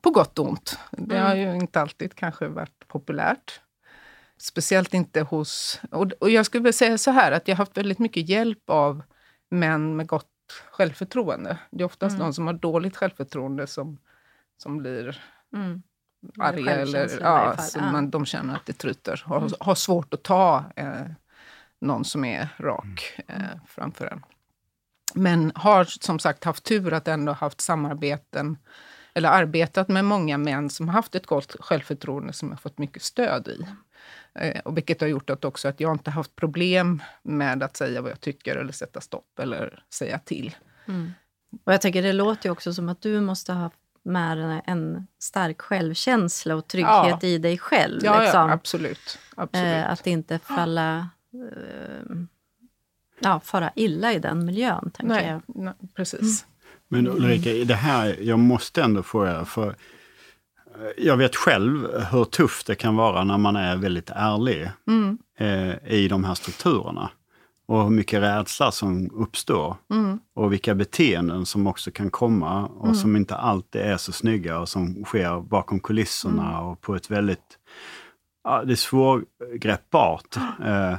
På 0.00 0.10
gott 0.10 0.38
och 0.38 0.48
ont. 0.48 0.78
Det 0.90 1.14
Mm. 1.16 1.26
har 1.26 1.34
ju 1.34 1.54
inte 1.56 1.80
alltid 1.80 2.14
kanske 2.14 2.48
varit 2.48 2.88
populärt. 2.88 3.60
Speciellt 4.38 4.94
inte 4.94 5.20
hos... 5.20 5.80
Och, 5.90 6.12
och 6.20 6.30
jag 6.30 6.46
skulle 6.46 6.62
vilja 6.62 6.72
säga 6.72 6.98
så 6.98 7.10
här, 7.10 7.32
att 7.32 7.48
jag 7.48 7.54
har 7.56 7.58
haft 7.58 7.76
väldigt 7.76 7.98
mycket 7.98 8.28
hjälp 8.28 8.70
av 8.70 9.02
män 9.48 9.96
med 9.96 10.06
gott 10.06 10.26
självförtroende. 10.70 11.58
Det 11.70 11.82
är 11.82 11.86
oftast 11.86 12.14
Mm. 12.14 12.26
de 12.26 12.34
som 12.34 12.46
har 12.46 12.54
dåligt 12.54 12.96
självförtroende 12.96 13.66
som, 13.66 13.98
som 14.56 14.78
blir 14.78 15.22
Mm. 15.54 15.82
arga 16.38 16.74
eller 16.76 17.20
ja, 17.22 17.56
så 17.56 17.78
Ja. 17.78 17.92
man, 17.92 18.10
de 18.10 18.26
känner 18.26 18.54
att 18.54 18.66
det 18.66 18.72
tryter. 18.72 19.22
Har, 19.26 19.36
Mm. 19.38 19.52
har 19.60 19.74
svårt 19.74 20.14
att 20.14 20.22
ta 20.22 20.64
eh, 20.76 21.02
någon 21.80 22.04
som 22.04 22.24
är 22.24 22.48
rak 22.58 23.20
Mm. 23.28 23.42
eh, 23.42 23.48
framför 23.66 24.06
en. 24.06 24.22
Men 25.14 25.52
har 25.54 25.84
som 25.84 26.18
sagt 26.18 26.44
haft 26.44 26.64
tur 26.64 26.92
att 26.92 27.08
ändå 27.08 27.32
haft 27.32 27.60
samarbeten 27.60 28.58
eller 29.14 29.28
arbetat 29.28 29.88
med 29.88 30.04
många 30.04 30.38
män 30.38 30.70
som 30.70 30.88
har 30.88 30.92
haft 30.94 31.14
ett 31.14 31.26
gott 31.26 31.56
självförtroende 31.60 32.32
som 32.32 32.50
jag 32.50 32.60
fått 32.60 32.78
mycket 32.78 33.02
stöd 33.02 33.48
i. 33.48 33.66
Eh, 34.38 34.60
och 34.60 34.76
vilket 34.76 35.00
har 35.00 35.08
gjort 35.08 35.30
att 35.30 35.44
också 35.44 35.68
att 35.68 35.80
jag 35.80 35.94
inte 35.94 36.10
haft 36.10 36.36
problem 36.36 37.02
med 37.22 37.62
att 37.62 37.76
säga 37.76 38.02
vad 38.02 38.10
jag 38.10 38.20
tycker 38.20 38.56
eller 38.56 38.72
sätta 38.72 39.00
stopp 39.00 39.38
eller 39.38 39.82
säga 39.90 40.18
till. 40.18 40.54
Mm. 40.88 41.12
Och 41.64 41.72
jag 41.72 41.80
tänker, 41.80 42.02
det 42.02 42.12
låter 42.12 42.48
ju 42.48 42.52
också 42.52 42.74
som 42.74 42.88
att 42.88 43.02
du 43.02 43.20
måste 43.20 43.52
ha 43.52 43.70
med 44.02 44.62
en 44.66 45.06
stark 45.18 45.60
självkänsla 45.60 46.54
och 46.54 46.68
trygghet 46.68 47.24
i 47.24 47.38
dig 47.38 47.58
själv. 47.58 48.00
Ja, 48.04 48.20
liksom. 48.20 48.40
ja 48.40 48.52
absolut. 48.52 49.18
absolut. 49.36 49.66
Eh, 49.66 49.90
att 49.90 50.06
inte 50.06 50.38
falla... 50.38 51.08
Eh, 51.34 52.16
ja, 53.18 53.40
fara 53.40 53.72
illa 53.74 54.12
i 54.12 54.18
den 54.18 54.44
miljön, 54.44 54.90
tänker 54.90 55.14
nej, 55.14 55.26
jag. 55.26 55.42
nej, 55.46 55.74
precis. 55.94 56.46
Men 56.88 57.08
Ulrika, 57.08 57.50
det 57.64 57.74
här, 57.74 58.16
jag 58.20 58.38
måste 58.38 58.82
ändå 58.82 59.02
fråga, 59.02 59.44
för 59.44 59.76
jag 60.96 61.16
vet 61.16 61.36
själv 61.36 61.88
hur 62.10 62.24
tufft 62.24 62.66
det 62.66 62.74
kan 62.74 62.96
vara 62.96 63.24
när 63.24 63.38
man 63.38 63.56
är 63.56 63.76
väldigt 63.76 64.10
ärlig 64.14 64.70
Mm, 64.88 65.18
eh, 65.38 65.92
i 65.92 66.08
de 66.08 66.24
här 66.24 66.34
strukturerna. 66.34 67.10
Och 67.68 67.82
hur 67.82 67.90
mycket 67.90 68.22
rädsla 68.22 68.70
som 68.72 69.10
uppstår. 69.14 69.76
mm, 69.90 70.18
Och 70.34 70.52
vilka 70.52 70.74
beteenden 70.74 71.46
som 71.46 71.66
också 71.66 71.90
kan 71.90 72.10
komma 72.10 72.66
och 72.66 72.84
Mm. 72.84 72.94
som 72.96 73.16
inte 73.16 73.36
alltid 73.36 73.80
är 73.82 73.96
så 73.96 74.12
snygga 74.12 74.58
och 74.58 74.68
som 74.68 75.04
sker 75.04 75.40
bakom 75.40 75.80
kulisserna 75.80 76.48
Mm. 76.48 76.64
och 76.64 76.80
på 76.80 76.94
ett 76.94 77.10
väldigt... 77.10 77.58
Ja, 78.44 78.64
det 78.64 78.72
är 78.72 78.76
svårgreppbart. 78.76 80.36
Eh, 80.64 80.94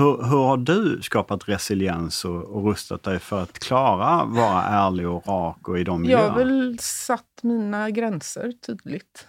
hur, 0.00 0.16
hur 0.28 0.44
har 0.46 0.56
du 0.56 1.02
skapat 1.02 1.48
resiliens 1.48 2.24
och, 2.24 2.42
och 2.42 2.64
rustat 2.64 3.02
dig 3.02 3.18
för 3.18 3.42
att 3.42 3.58
klara 3.58 4.24
vara 4.24 4.62
ärlig 4.62 5.08
och 5.08 5.26
rak 5.28 5.68
och 5.68 5.78
i 5.78 5.84
de 5.84 5.92
Jag 5.92 6.00
miljöerna? 6.00 6.28
har 6.32 6.38
väl 6.38 6.78
satt 6.80 7.42
mina 7.42 7.90
gränser 7.90 8.52
tydligt. 8.52 9.26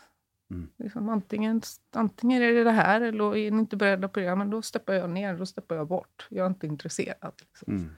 Mm. 0.51 0.69
Liksom 0.77 1.09
antingen, 1.09 1.61
antingen 1.95 2.41
är 2.43 2.51
det 2.51 2.63
det 2.63 2.71
här 2.71 3.01
eller 3.01 3.35
är 3.37 3.51
ni 3.51 3.59
inte 3.59 3.75
beredda 3.75 4.07
på 4.07 4.19
det, 4.19 4.35
men 4.35 4.49
då 4.49 4.61
steppar 4.61 4.93
jag 4.93 5.09
ner, 5.09 5.33
då 5.37 5.45
steppar 5.45 5.75
jag 5.75 5.87
bort. 5.87 6.27
Jag 6.29 6.45
är 6.45 6.49
inte 6.49 6.67
intresserad. 6.67 7.33
Liksom. 7.39 7.73
Mm. 7.73 7.89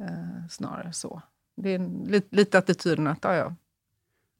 Eh, 0.00 0.48
snarare 0.50 0.92
så. 0.92 1.22
Det 1.56 1.70
är 1.74 2.06
lite, 2.08 2.36
lite 2.36 2.58
attityden 2.58 3.06
att 3.06 3.18
ja, 3.22 3.34
ja, 3.34 3.54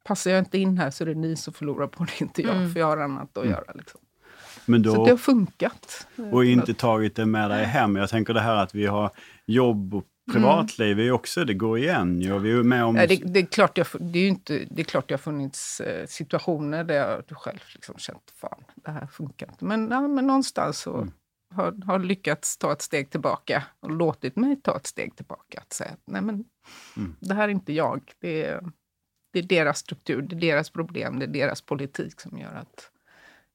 passar 0.05 0.31
jag 0.31 0.38
inte 0.38 0.59
in 0.59 0.79
här 0.79 0.90
så 0.90 1.05
är 1.05 1.09
det 1.09 1.14
ni 1.14 1.37
som 1.37 1.53
förlorar 1.53 1.87
på 1.87 2.05
det, 2.05 2.20
inte 2.20 2.42
jag. 2.42 2.57
Mm. 2.57 2.72
För 2.72 2.81
jag 2.81 2.87
har 2.87 2.96
annat 2.96 3.37
att 3.38 3.44
Mm. 3.44 3.50
göra. 3.50 3.72
Liksom. 3.74 4.00
Men 4.70 4.85
Så 4.85 4.94
då, 4.94 5.04
det 5.04 5.11
har 5.11 5.16
funkat. 5.18 6.06
och 6.33 6.44
inte 6.44 6.74
tagit 6.74 7.16
det 7.16 7.26
med 7.26 7.50
dig 7.50 7.64
hem. 7.64 7.96
Jag 7.96 8.11
tänker 8.11 8.35
det 8.35 8.40
här 8.40 8.54
att 8.56 8.74
vi 8.74 8.87
har 8.87 9.11
jobb 9.46 9.94
och 9.94 10.04
privatliv 10.33 10.98
är 11.00 11.04
ju 11.04 11.12
också, 11.12 11.44
det 11.44 11.54
går 11.54 11.78
igen. 11.78 12.20
ju. 12.20 12.38
Vi 12.38 12.52
är 12.52 12.62
med 12.62 12.85
om... 12.85 12.94
Nej, 12.94 13.06
det, 13.06 13.16
det, 13.16 13.40
är 13.40 13.46
klart 13.46 13.78
jag, 13.78 13.87
det, 14.00 14.18
är 14.18 14.28
inte, 14.28 14.66
det 14.70 14.83
är 14.83 14.85
klart 14.85 15.09
det 15.09 15.14
har 15.14 15.18
funnits 15.18 15.80
eh, 15.80 16.06
situationer 16.06 16.85
där 16.85 16.94
jag 16.94 17.22
själv 17.38 17.59
liksom 17.74 17.94
känt 17.98 18.33
fan, 18.40 18.64
det 18.74 18.90
här 18.90 19.06
funkar 19.06 19.48
inte. 19.48 19.64
Men, 19.64 19.88
ja, 19.90 20.00
men 20.09 20.26
någonstans 20.26 20.78
så 20.78 20.94
Mm. 20.96 21.12
har, 21.54 21.87
har 21.87 21.98
lyckats 21.98 22.56
ta 22.56 22.72
ett 22.72 22.83
steg 22.83 23.11
tillbaka 23.11 23.64
och 23.80 23.90
låtit 23.90 24.37
mig 24.37 24.61
ta 24.62 24.76
ett 24.76 24.87
steg 24.87 25.16
tillbaka. 25.16 25.61
Att 25.61 25.72
säga 25.72 25.90
att 25.90 26.00
nej 26.04 26.22
men, 26.22 26.44
Mm. 26.96 27.14
det 27.20 27.35
här 27.35 27.44
är 27.44 27.48
inte 27.48 27.72
jag. 27.72 28.12
Det 28.20 28.44
är, 28.44 28.61
det 29.33 29.38
är 29.38 29.42
deras 29.42 29.78
struktur, 29.78 30.22
det 30.22 30.37
är 30.37 30.40
deras 30.40 30.70
problem, 30.70 31.18
det 31.18 31.24
är 31.24 31.28
deras 31.28 31.61
politik 31.61 32.20
som 32.20 32.38
gör 32.38 32.54
att 32.54 32.90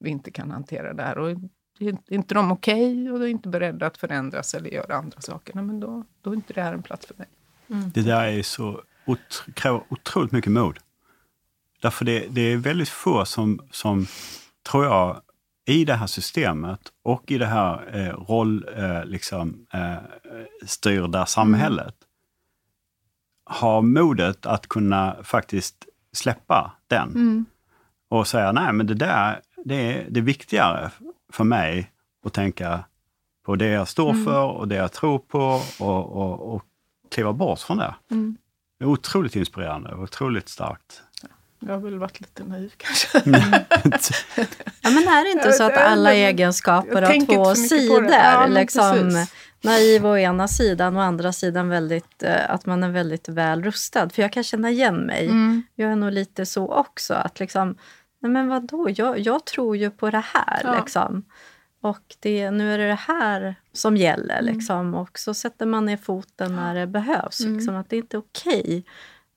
vi 0.05 0.09
inte 0.11 0.31
kan 0.31 0.51
hantera 0.51 0.93
det 0.93 1.03
här. 1.03 1.17
Och 1.17 1.29
är 1.79 1.97
inte 2.07 2.33
de 2.33 2.51
okej 2.51 3.11
och 3.11 3.19
de 3.19 3.25
är 3.25 3.29
inte 3.29 3.49
beredda 3.49 3.87
att 3.87 3.97
förändras 3.97 4.53
eller 4.53 4.69
göra 4.69 4.95
andra 4.95 5.21
saker, 5.21 5.55
nej, 5.55 5.63
men 5.63 5.79
då, 5.79 6.03
då 6.21 6.31
är 6.31 6.35
inte 6.35 6.53
det 6.53 6.61
här 6.61 6.73
en 6.73 6.83
plats 6.83 7.05
för 7.05 7.15
mig. 7.17 7.27
Mm. 7.69 7.91
Det 7.93 8.01
där 8.01 8.23
är 8.27 8.43
så 8.43 8.81
otro, 9.05 9.53
kräver 9.53 9.81
otroligt 9.89 10.31
mycket 10.31 10.51
mod. 10.51 10.79
Därför 11.81 12.05
det, 12.05 12.27
det 12.29 12.41
är 12.41 12.57
väldigt 12.57 12.89
få 12.89 13.25
som, 13.25 13.59
som, 13.71 14.07
tror 14.63 14.85
jag, 14.85 15.21
i 15.65 15.85
det 15.85 15.93
här 15.93 16.07
systemet 16.07 16.81
och 17.03 17.31
i 17.31 17.37
det 17.37 17.45
här 17.45 17.97
eh, 17.97 18.13
rollstyrda 18.27 18.99
eh, 18.99 19.05
liksom, 19.05 19.67
eh, 19.73 19.95
styrda 20.65 21.25
samhället 21.25 21.95
har 23.45 23.81
modet 23.81 24.45
att 24.45 24.67
kunna 24.67 25.15
faktiskt 25.23 25.85
släppa 26.11 26.71
den 26.87 27.11
Mm. 27.15 27.45
och 28.09 28.27
säga 28.27 28.51
nej 28.51 28.73
men 28.73 28.87
det 28.87 28.93
där 28.93 29.41
det 29.65 29.75
är, 29.75 30.05
det 30.09 30.19
är 30.19 30.23
viktigare 30.23 30.91
för 31.33 31.43
mig 31.43 31.91
att 32.25 32.33
tänka 32.33 32.83
på 33.45 33.55
det 33.55 33.67
jag 33.67 33.87
står 33.87 34.09
Mm. 34.09 34.25
för 34.25 34.43
och 34.45 34.67
det 34.67 34.75
jag 34.75 34.91
tror 34.91 35.19
på 35.19 35.61
och, 35.79 36.11
och, 36.11 36.55
och 36.55 36.63
kliva 37.11 37.33
bort 37.33 37.59
från 37.59 37.77
det. 37.77 37.95
Mm. 38.11 38.37
Det 38.79 38.85
är 38.85 38.89
otroligt 38.89 39.35
inspirerande 39.35 39.89
och 39.89 40.03
otroligt 40.03 40.49
starkt. 40.49 41.01
Jag 41.59 41.73
har 41.73 41.79
väl 41.79 41.99
varit 41.99 42.21
lite 42.21 42.43
naiv 42.43 42.73
kanske. 42.77 43.21
Ja, 44.81 44.89
men 44.89 45.07
är 45.07 45.23
det 45.23 45.31
inte 45.31 45.51
så 45.51 45.63
att 45.63 45.77
alla 45.77 46.13
egenskaper 46.13 47.01
har 47.01 47.25
två 47.25 47.55
sidor? 47.55 48.05
Ja, 48.11 48.47
liksom, 48.47 49.25
naiv 49.61 50.05
å 50.05 50.17
ena 50.17 50.47
sidan 50.47 50.95
och 50.95 51.01
å 51.01 51.05
andra 51.05 51.33
sidan 51.33 51.69
väldigt, 51.69 52.23
eh, 52.23 52.49
att 52.49 52.65
man 52.65 52.83
är 52.83 52.89
väldigt 52.89 53.29
väl 53.29 53.63
rustad. 53.63 54.09
För 54.09 54.21
jag 54.21 54.33
kan 54.33 54.43
känna 54.43 54.69
igen 54.69 54.97
mig. 54.97 55.25
Mm. 55.25 55.63
Jag 55.75 55.91
är 55.91 55.95
nog 55.95 56.11
lite 56.11 56.45
så 56.45 56.73
också. 56.73 57.13
att 57.13 57.39
liksom, 57.39 57.75
nej 58.27 58.43
men 58.43 58.47
vadå, 58.47 58.89
jag, 58.95 59.19
jag 59.19 59.45
tror 59.45 59.77
ju 59.77 59.91
på 59.91 60.09
det 60.09 60.23
här. 60.33 60.61
Ja. 60.63 60.79
Liksom. 60.79 61.25
Och 61.81 62.15
det, 62.19 62.51
nu 62.51 62.73
är 62.73 62.77
det 62.77 62.87
det 62.87 62.93
här 62.93 63.55
som 63.73 63.97
gäller. 63.97 64.39
Mm. 64.39 64.55
Liksom. 64.55 64.95
Och 64.95 65.19
så 65.19 65.33
sätter 65.33 65.65
man 65.65 65.85
ner 65.85 65.97
foten 65.97 66.55
när 66.55 66.75
det 66.75 66.87
behövs. 66.87 67.39
Mm. 67.39 67.53
Liksom, 67.53 67.75
att 67.75 67.89
det 67.89 67.97
inte 67.97 68.17
är 68.17 68.19
okej 68.19 68.61
okay 68.61 68.83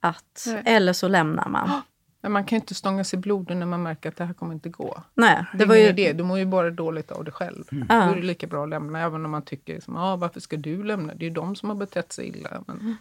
att... 0.00 0.44
Nej. 0.46 0.62
Eller 0.64 0.92
så 0.92 1.08
lämnar 1.08 1.48
man. 1.48 1.70
Men 2.20 2.32
man 2.32 2.44
kan 2.44 2.56
inte 2.56 2.74
stånga 2.74 3.04
sig 3.04 3.18
bloden 3.18 3.58
när 3.58 3.66
man 3.66 3.82
märker 3.82 4.08
att 4.08 4.16
det 4.16 4.24
här 4.24 4.34
kommer 4.34 4.54
inte 4.54 4.68
gå. 4.68 5.02
Nej, 5.14 5.44
det, 5.52 5.58
det 5.58 5.64
var 5.64 5.74
ju... 5.74 5.82
idé. 5.82 6.12
Du 6.12 6.24
mår 6.24 6.38
ju 6.38 6.46
bara 6.46 6.70
dåligt 6.70 7.10
av 7.10 7.24
det 7.24 7.30
själv. 7.30 7.64
Mm. 7.72 7.86
Då 7.88 7.94
är 7.94 8.16
det 8.16 8.22
lika 8.22 8.46
bra 8.46 8.62
att 8.62 8.68
lämna, 8.68 9.00
även 9.00 9.24
om 9.24 9.30
man 9.30 9.42
tycker 9.42 9.74
liksom, 9.74 9.96
ah, 9.96 10.16
varför 10.16 10.40
ska 10.40 10.56
du 10.56 10.84
lämna? 10.84 11.14
Det 11.14 11.24
är 11.24 11.28
ju 11.28 11.34
de 11.34 11.56
som 11.56 11.68
har 11.68 11.76
betett 11.76 12.12
sig 12.12 12.28
illa. 12.28 12.62
Men... 12.66 12.96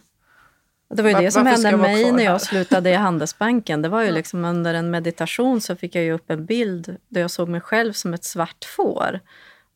Det 0.90 1.02
var 1.02 1.08
ju 1.08 1.14
Var, 1.14 1.22
det 1.22 1.30
som 1.30 1.46
hände 1.46 1.76
mig 1.76 2.12
när 2.12 2.24
jag 2.24 2.40
slutade 2.40 2.90
i 2.90 2.94
Handelsbanken. 2.94 3.82
Det 3.82 3.88
var 3.88 4.02
ju 4.02 4.10
liksom 4.10 4.44
under 4.44 4.74
en 4.74 4.90
meditation 4.90 5.60
så 5.60 5.76
fick 5.76 5.94
jag 5.94 6.04
ju 6.04 6.12
upp 6.12 6.30
en 6.30 6.46
bild 6.46 6.96
där 7.08 7.20
jag 7.20 7.30
såg 7.30 7.48
mig 7.48 7.60
själv 7.60 7.92
som 7.92 8.14
ett 8.14 8.24
svart 8.24 8.64
får. 8.64 9.20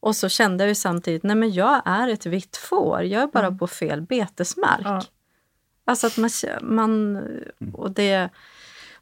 Och 0.01 0.17
så 0.17 0.29
kände 0.29 0.65
jag 0.65 0.69
ju 0.69 0.75
samtidigt, 0.75 1.23
nej 1.23 1.37
men 1.37 1.53
jag 1.53 1.83
är 1.85 2.09
ett 2.09 2.27
vitt 2.27 2.57
får. 2.57 3.03
Jag 3.03 3.23
är 3.23 3.27
bara 3.27 3.47
mm. 3.47 3.59
på 3.59 3.67
fel 3.67 4.03
betesmark. 4.03 4.83
Ja. 4.85 5.03
Alltså 5.85 6.07
att 6.07 6.17
man... 6.17 6.31
man 6.61 7.23
och 7.73 7.91
det, 7.91 8.29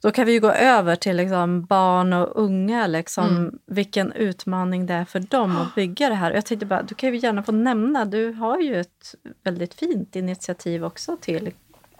då 0.00 0.10
kan 0.10 0.26
vi 0.26 0.32
ju 0.32 0.40
gå 0.40 0.50
över 0.50 0.96
till 0.96 1.16
liksom 1.16 1.64
barn 1.64 2.12
och 2.12 2.42
unga. 2.42 2.86
Liksom, 2.86 3.28
mm. 3.28 3.58
Vilken 3.66 4.12
utmaning 4.12 4.86
det 4.86 4.94
är 4.94 5.04
för 5.04 5.20
dem 5.20 5.56
att 5.56 5.74
bygga 5.74 6.08
det 6.08 6.14
här. 6.14 6.32
Jag 6.32 6.46
tänkte 6.46 6.66
bara, 6.66 6.82
du 6.82 6.94
kan 6.94 7.14
ju 7.14 7.18
gärna 7.18 7.42
få 7.42 7.52
nämna, 7.52 8.04
du 8.04 8.32
har 8.32 8.60
ju 8.60 8.80
ett 8.80 9.14
väldigt 9.44 9.74
fint 9.74 10.16
initiativ 10.16 10.84
också 10.84 11.16
till 11.20 11.52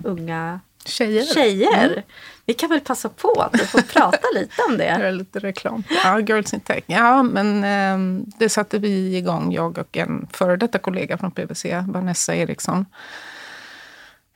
unga 0.04 0.60
Tjejer. 0.84 1.22
Tjejer. 1.22 1.86
Mm. 1.86 2.02
Vi 2.46 2.54
kan 2.54 2.68
väl 2.68 2.80
passa 2.80 3.08
på 3.08 3.32
att 3.42 3.60
får 3.60 3.82
prata 3.82 4.26
lite 4.34 4.62
om 4.68 4.78
det. 4.78 4.84
Göra 4.84 5.10
lite 5.10 5.38
reklam. 5.38 5.82
Ja, 6.04 6.20
Girls 6.20 6.54
in 6.54 6.60
Tech. 6.60 6.84
Ja, 6.86 7.22
men 7.22 7.64
eh, 7.64 8.24
det 8.38 8.48
satte 8.48 8.78
vi 8.78 9.16
igång, 9.16 9.52
jag 9.52 9.78
och 9.78 9.96
en 9.96 10.28
före 10.32 10.56
detta 10.56 10.78
kollega 10.78 11.18
från 11.18 11.30
PWC, 11.30 11.64
Vanessa 11.86 12.34
Eriksson. 12.34 12.86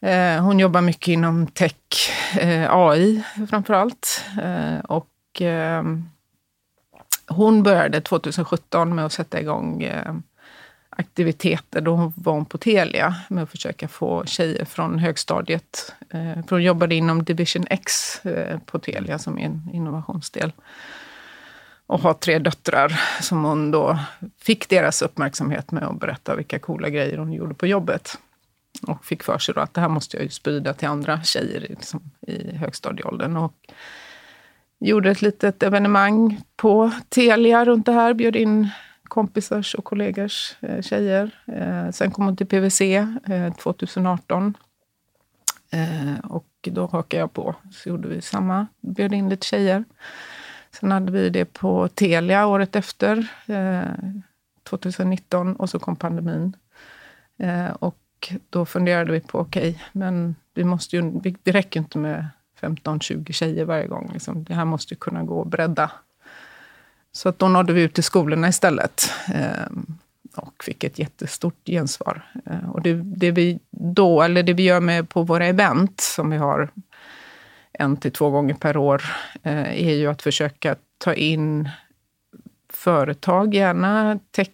Eh, 0.00 0.42
hon 0.42 0.58
jobbar 0.58 0.80
mycket 0.80 1.08
inom 1.08 1.46
tech, 1.46 2.10
eh, 2.38 2.74
AI 2.74 3.22
framför 3.50 3.74
allt. 3.74 4.24
Eh, 4.42 4.78
och 4.78 5.40
ehm, 5.40 6.08
hon 7.26 7.62
började 7.62 8.00
2017 8.00 8.94
med 8.94 9.06
att 9.06 9.12
sätta 9.12 9.40
igång 9.40 9.82
eh, 9.82 10.14
aktiviteter. 10.96 11.80
Då 11.80 12.12
var 12.16 12.32
hon 12.32 12.44
på 12.44 12.58
Telia 12.58 13.14
med 13.28 13.42
att 13.42 13.50
försöka 13.50 13.88
få 13.88 14.24
tjejer 14.26 14.64
från 14.64 14.98
högstadiet. 14.98 15.94
Eh, 16.10 16.34
för 16.34 16.50
hon 16.50 16.62
jobbade 16.62 16.94
inom 16.94 17.24
Division 17.24 17.66
X 17.70 18.20
eh, 18.26 18.58
på 18.58 18.78
Telia 18.78 19.18
som 19.18 19.38
är 19.38 19.46
en 19.46 19.70
innovationsdel. 19.72 20.52
Och 21.86 22.00
har 22.00 22.14
tre 22.14 22.38
döttrar 22.38 23.00
som 23.20 23.44
hon 23.44 23.70
då 23.70 23.98
fick 24.38 24.68
deras 24.68 25.02
uppmärksamhet 25.02 25.70
med 25.70 25.84
att 25.84 26.00
berätta 26.00 26.36
vilka 26.36 26.58
coola 26.58 26.88
grejer 26.88 27.18
hon 27.18 27.32
gjorde 27.32 27.54
på 27.54 27.66
jobbet. 27.66 28.18
Och 28.86 29.04
fick 29.04 29.22
för 29.22 29.38
sig 29.38 29.54
då 29.54 29.60
att 29.60 29.74
det 29.74 29.80
här 29.80 29.88
måste 29.88 30.16
jag 30.16 30.24
ju 30.24 30.30
sprida 30.30 30.74
till 30.74 30.88
andra 30.88 31.22
tjejer 31.22 31.60
liksom, 31.60 32.10
i 32.26 32.56
högstadieåldern. 32.56 33.36
Och 33.36 33.54
gjorde 34.80 35.10
ett 35.10 35.22
litet 35.22 35.62
evenemang 35.62 36.40
på 36.56 36.90
Telia 37.08 37.64
runt 37.64 37.86
det 37.86 37.92
här. 37.92 38.14
Bjöd 38.14 38.36
in 38.36 38.70
kompisars 39.08 39.74
och 39.74 39.84
kollegors 39.84 40.56
eh, 40.60 40.82
tjejer. 40.82 41.30
Eh, 41.46 41.90
sen 41.90 42.10
kom 42.10 42.24
hon 42.24 42.36
till 42.36 42.46
PVC 42.46 42.80
eh, 42.80 43.54
2018. 43.58 44.56
Eh, 45.70 46.18
och 46.24 46.46
då 46.62 46.86
hakade 46.86 47.20
jag 47.20 47.32
på. 47.32 47.54
Så 47.72 47.88
gjorde 47.88 48.08
vi 48.08 48.22
samma. 48.22 48.66
Bjöd 48.80 49.12
in 49.12 49.28
lite 49.28 49.46
tjejer. 49.46 49.84
Sen 50.80 50.90
hade 50.92 51.12
vi 51.12 51.30
det 51.30 51.44
på 51.44 51.88
Telia 51.88 52.46
året 52.46 52.76
efter, 52.76 53.26
eh, 53.46 54.14
2019. 54.62 55.56
Och 55.56 55.70
så 55.70 55.78
kom 55.78 55.96
pandemin. 55.96 56.56
Eh, 57.38 57.70
och 57.70 58.32
då 58.50 58.66
funderade 58.66 59.12
vi 59.12 59.20
på, 59.20 59.38
okej, 59.38 59.70
okay, 59.70 59.82
men 59.92 60.34
vi 60.54 60.64
måste 60.64 60.96
ju, 60.96 61.20
det 61.42 61.52
räcker 61.52 61.80
inte 61.80 61.98
med 61.98 62.28
15-20 62.60 63.32
tjejer 63.32 63.64
varje 63.64 63.86
gång. 63.86 64.10
Liksom. 64.12 64.44
Det 64.44 64.54
här 64.54 64.64
måste 64.64 64.94
ju 64.94 64.98
kunna 64.98 65.22
gå 65.22 65.42
att 65.42 65.48
bredda. 65.48 65.90
Så 67.16 67.28
att 67.28 67.38
då 67.38 67.48
nådde 67.48 67.72
vi 67.72 67.82
ut 67.82 67.94
till 67.94 68.04
skolorna 68.04 68.48
istället. 68.48 69.10
Eh, 69.34 69.66
och 70.36 70.64
fick 70.64 70.84
ett 70.84 70.98
jättestort 70.98 71.66
gensvar. 71.66 72.22
Eh, 72.46 72.70
och 72.70 72.82
det, 72.82 72.94
det, 72.94 73.30
vi 73.30 73.58
då, 73.70 74.22
eller 74.22 74.42
det 74.42 74.52
vi 74.52 74.62
gör 74.62 74.80
med 74.80 75.08
på 75.08 75.22
våra 75.22 75.46
event, 75.46 76.00
som 76.00 76.30
vi 76.30 76.36
har 76.36 76.68
en 77.72 77.96
till 77.96 78.12
två 78.12 78.30
gånger 78.30 78.54
per 78.54 78.76
år, 78.76 79.02
eh, 79.42 79.88
är 79.88 79.94
ju 79.94 80.06
att 80.06 80.22
försöka 80.22 80.76
ta 80.98 81.14
in 81.14 81.68
företag, 82.72 83.54
gärna 83.54 84.18
tech 84.30 84.48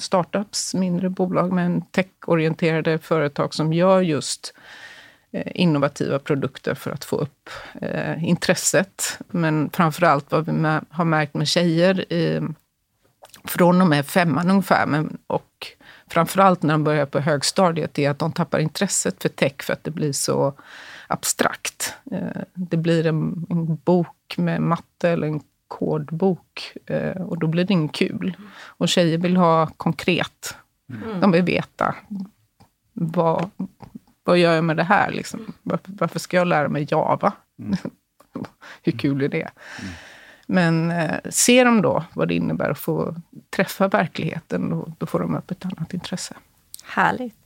startups, 0.00 0.74
mindre 0.74 1.08
bolag, 1.08 1.52
men 1.52 1.82
techorienterade 1.82 2.98
företag 2.98 3.54
som 3.54 3.72
gör 3.72 4.00
just 4.00 4.54
innovativa 5.32 6.18
produkter 6.18 6.74
för 6.74 6.90
att 6.90 7.04
få 7.04 7.16
upp 7.16 7.50
eh, 7.80 8.24
intresset. 8.24 9.18
Men 9.28 9.70
framför 9.72 10.06
allt 10.06 10.32
vad 10.32 10.46
vi 10.46 10.80
har 10.90 11.04
märkt 11.04 11.34
med 11.34 11.48
tjejer 11.48 12.12
i, 12.12 12.40
från 13.44 13.80
och 13.80 13.86
med 13.86 14.06
femman 14.06 14.50
ungefär, 14.50 14.86
men, 14.86 15.18
och 15.26 15.66
framför 16.10 16.40
allt 16.40 16.62
när 16.62 16.74
de 16.74 16.84
börjar 16.84 17.06
på 17.06 17.20
högstadiet, 17.20 17.98
är 17.98 18.10
att 18.10 18.18
de 18.18 18.32
tappar 18.32 18.58
intresset 18.58 19.22
för 19.22 19.28
tech 19.28 19.62
för 19.62 19.72
att 19.72 19.84
det 19.84 19.90
blir 19.90 20.12
så 20.12 20.54
abstrakt. 21.06 21.94
Eh, 22.12 22.42
det 22.54 22.76
blir 22.76 23.06
en, 23.06 23.46
en 23.50 23.76
bok 23.76 24.34
med 24.36 24.62
matte 24.62 25.10
eller 25.10 25.26
en 25.26 25.40
kodbok 25.68 26.76
eh, 26.86 27.22
och 27.22 27.38
då 27.38 27.46
blir 27.46 27.64
det 27.64 27.72
inget 27.72 27.92
kul. 27.92 28.36
Och 28.66 28.88
tjejer 28.88 29.18
vill 29.18 29.36
ha 29.36 29.66
konkret. 29.66 30.54
Mm. 30.92 31.20
De 31.20 31.32
vill 31.32 31.42
veta 31.42 31.94
vad, 32.92 33.50
vad 34.24 34.38
gör 34.38 34.54
jag 34.54 34.64
med 34.64 34.76
det 34.76 34.84
här? 34.84 35.10
Liksom? 35.10 35.52
Varför, 35.62 35.92
varför 35.98 36.18
ska 36.18 36.36
jag 36.36 36.46
lära 36.46 36.68
mig 36.68 36.86
Java? 36.90 37.32
Mm. 37.58 37.76
Hur 38.82 38.92
kul 38.92 39.22
är 39.22 39.28
det? 39.28 39.50
Mm. 39.80 39.92
Men 40.46 40.90
eh, 40.90 41.18
ser 41.30 41.64
de 41.64 41.82
då 41.82 42.04
vad 42.14 42.28
det 42.28 42.34
innebär 42.34 42.70
att 42.70 42.78
få 42.78 43.14
träffa 43.50 43.88
verkligheten, 43.88 44.70
då, 44.70 44.92
då 44.98 45.06
får 45.06 45.20
de 45.20 45.36
upp 45.36 45.50
ett 45.50 45.64
annat 45.64 45.94
intresse. 45.94 46.34
Härligt. 46.84 47.36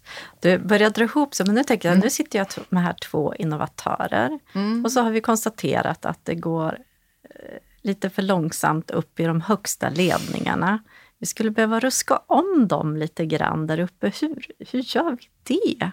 Du 0.40 0.58
börjar 0.58 0.90
dra 0.90 1.04
ihop 1.04 1.34
sig, 1.34 1.46
men 1.46 1.54
nu 1.54 1.64
tänker 1.64 1.88
jag, 1.88 1.92
mm. 1.92 2.04
nu 2.04 2.10
sitter 2.10 2.38
jag 2.38 2.46
med 2.68 2.82
här 2.82 2.92
två 2.92 3.34
innovatörer. 3.34 4.38
Mm. 4.52 4.84
Och 4.84 4.92
så 4.92 5.00
har 5.00 5.10
vi 5.10 5.20
konstaterat 5.20 6.06
att 6.06 6.24
det 6.24 6.34
går 6.34 6.78
eh, 7.22 7.58
lite 7.82 8.10
för 8.10 8.22
långsamt 8.22 8.90
upp 8.90 9.20
i 9.20 9.24
de 9.24 9.40
högsta 9.40 9.88
ledningarna. 9.88 10.82
Vi 11.18 11.26
skulle 11.26 11.50
behöva 11.50 11.80
ruska 11.80 12.20
om 12.26 12.68
dem 12.68 12.96
lite 12.96 13.26
grann 13.26 13.66
där 13.66 13.80
uppe. 13.80 14.12
Hur, 14.20 14.46
hur 14.58 14.96
gör 14.96 15.18
vi 15.44 15.76
det? 15.78 15.90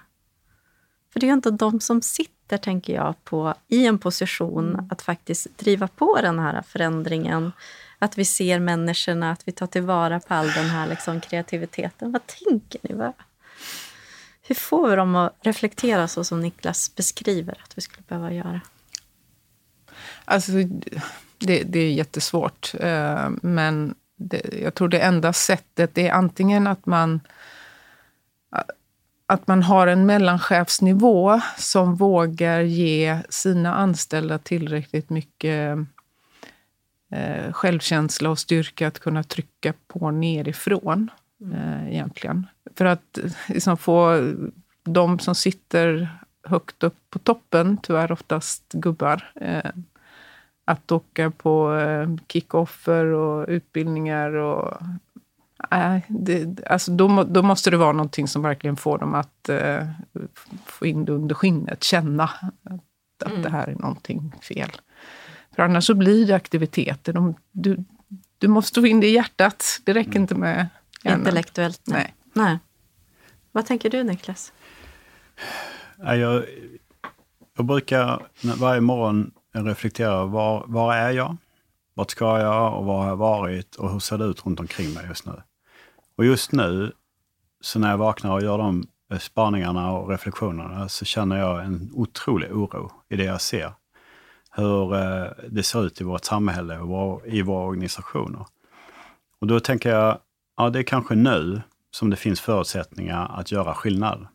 För 1.13 1.19
det 1.19 1.26
är 1.26 1.28
ju 1.28 1.34
inte 1.34 1.52
de 1.52 1.80
som 1.80 2.02
sitter, 2.02 2.58
tänker 2.58 2.93
jag, 2.93 3.15
på, 3.24 3.56
i 3.67 3.86
en 3.86 3.97
position 3.97 4.74
mm. 4.74 4.88
att 4.91 5.02
faktiskt 5.02 5.58
driva 5.58 5.88
på 5.88 6.19
den 6.21 6.39
här 6.39 6.62
förändringen. 6.62 7.52
Att 8.00 8.17
vi 8.17 8.26
ser 8.26 8.60
människorna, 8.60 9.32
att 9.32 9.47
vi 9.47 9.52
tar 9.52 9.67
tillvara 9.67 10.19
på 10.19 10.34
all 10.34 10.52
den 10.52 10.69
här 10.69 10.88
liksom, 10.88 11.21
kreativiteten. 11.21 12.12
Vad 12.12 12.21
tänker 12.28 12.80
ni? 12.84 13.12
Hur 14.41 14.56
får 14.56 14.89
vi 14.89 14.95
dem 14.95 15.15
att 15.15 15.36
reflektera 15.41 16.08
så 16.08 16.24
som 16.24 16.41
Niklas 16.41 16.95
beskriver 16.95 17.58
att 17.63 17.78
vi 17.78 17.82
skulle 17.82 18.04
behöva 18.08 18.34
göra? 18.34 18.62
Alltså, 20.26 20.52
det, 21.38 21.63
det 21.63 21.80
är 21.80 21.91
jättesvårt. 21.91 22.74
Eh, 22.80 23.30
men 23.41 23.95
det, 24.17 24.60
jag 24.62 24.74
tror 24.74 24.88
det 24.88 25.00
enda 25.00 25.34
sättet 25.34 25.97
är 25.97 26.12
antingen 26.12 26.67
att 26.67 26.86
man 26.86 27.19
att 29.32 29.48
man 29.48 29.63
har 29.63 29.88
en 29.88 30.06
mellanchefsnivå 30.06 31.41
som 31.58 31.96
vågar 31.96 32.62
ge 32.62 33.20
sina 33.30 33.76
anställda 33.76 34.38
tillräckligt 34.38 35.10
mycket 35.10 35.78
eh, 37.12 37.52
självkänsla 37.52 38.30
och 38.30 38.39
styrka 38.39 38.88
att 38.88 39.00
kunna 39.00 39.24
trycka 39.24 39.74
på 39.88 40.12
nerifrån. 40.12 41.12
Mm. 41.41 41.58
Eh, 41.58 41.94
egentligen. 41.94 42.48
För 42.76 42.86
att 42.86 43.20
liksom, 43.48 43.78
få 43.78 44.32
de 44.84 45.20
som 45.20 45.36
sitter 45.36 46.10
högt 46.44 46.84
upp 46.84 46.98
på 47.10 47.20
toppen, 47.20 47.78
tyvärr 47.84 48.12
oftast 48.12 48.63
gubbar, 48.72 49.32
eh, 49.36 49.72
att 50.65 50.91
åka 50.91 51.32
på 51.32 51.76
eh, 51.76 52.10
kickoffer 52.28 53.06
och 53.06 53.46
utbildningar. 53.48 54.34
Och, 54.34 54.78
äh, 55.71 55.97
det, 56.08 56.63
alltså 56.69 56.91
då, 56.91 57.24
då, 57.24 57.41
måste 57.41 57.69
det 57.69 57.78
vara 57.78 57.91
någonting 57.91 58.28
som 58.28 58.41
verkligen 58.41 58.78
får 58.78 58.97
dem 58.97 59.15
att 59.15 59.50
äh, 59.50 59.88
få 60.65 60.86
in 60.86 61.06
det 61.06 61.12
under 61.12 61.36
skinnet, 61.36 61.84
känna 61.84 62.24
att, 62.24 63.24
att 63.26 63.32
mm. 63.32 63.41
det 63.41 63.50
här 63.50 63.67
är 63.67 63.76
någonting 63.76 64.34
fel. 64.41 64.71
För 65.56 65.63
annars 65.63 65.86
så 65.86 65.93
blir 65.93 66.28
det 66.28 66.36
aktiviteter. 66.36 67.13
De, 67.13 67.36
du, 67.52 67.84
du 68.38 68.47
måste 68.47 68.82
få 68.82 68.88
in 68.88 69.00
det 69.00 69.08
i 69.08 69.13
hjärtat. 69.13 69.82
Det 69.84 69.93
räcker 69.93 70.15
inte 70.15 70.36
med 70.36 70.67
hjärnan. 71.04 71.19
Intellektuellt? 71.19 71.82
Nej. 71.84 72.15
nej. 72.34 72.60
Vad 73.52 73.65
tänker 73.65 73.89
du 73.89 74.04
Niklas? 74.04 74.54
Jag, 75.97 76.43
jag 77.58 77.65
brukar 77.65 78.28
varje 78.60 78.82
morgon 78.82 79.32
reflektera, 79.54 80.26
var, 80.26 80.63
var 80.67 80.95
är 80.95 81.12
jag? 81.12 81.38
Vart 81.93 82.12
ska 82.12 82.39
jag 82.39 82.78
och 82.78 82.86
var 82.86 83.02
har 83.02 83.08
jag 83.08 83.15
varit 83.15 83.76
och 83.76 83.91
hur 83.91 84.00
ser 84.00 84.17
det 84.17 84.26
ut 84.26 84.45
runt 84.45 84.60
omkring 84.60 84.93
mig 84.93 85.06
just 85.08 85.26
nu? 85.26 85.41
Och 86.15 86.26
just 86.26 86.52
nu, 86.52 86.91
så 87.62 87.80
när 87.80 87.89
jag 87.89 87.97
vaknar 87.97 88.32
och 88.32 88.41
gör 88.41 88.58
de 88.58 88.88
spaningarna 89.19 89.91
och 89.91 90.10
reflektionerna, 90.10 90.89
så 90.89 91.06
känner 91.06 91.38
jag 91.38 91.65
en 91.65 91.89
otrolig 91.93 92.52
oro 92.52 92.91
i 93.10 93.15
det 93.15 93.24
jag 93.24 93.41
ser. 93.41 93.74
Hur 94.52 94.95
eh, 94.95 95.28
det 95.50 95.63
ser 95.63 95.86
ut 95.86 96.02
i 96.02 96.04
vårt 96.04 96.26
samhälle 96.26 96.80
och 96.80 97.21
i 97.26 97.41
våra 97.41 97.65
organisationer. 97.65 98.45
Och 99.39 99.47
då 99.47 99.60
tänker 99.60 99.89
jag, 99.89 100.17
ja 100.58 100.69
det 100.69 100.80
är 100.80 100.84
kanske 100.84 101.15
nu 101.15 101.62
som 101.91 102.10
det 102.10 102.15
finns 102.15 102.41
förutsättningar 102.41 103.32
att 103.39 103.52
göra 103.52 103.74
skillnad. 103.74 104.28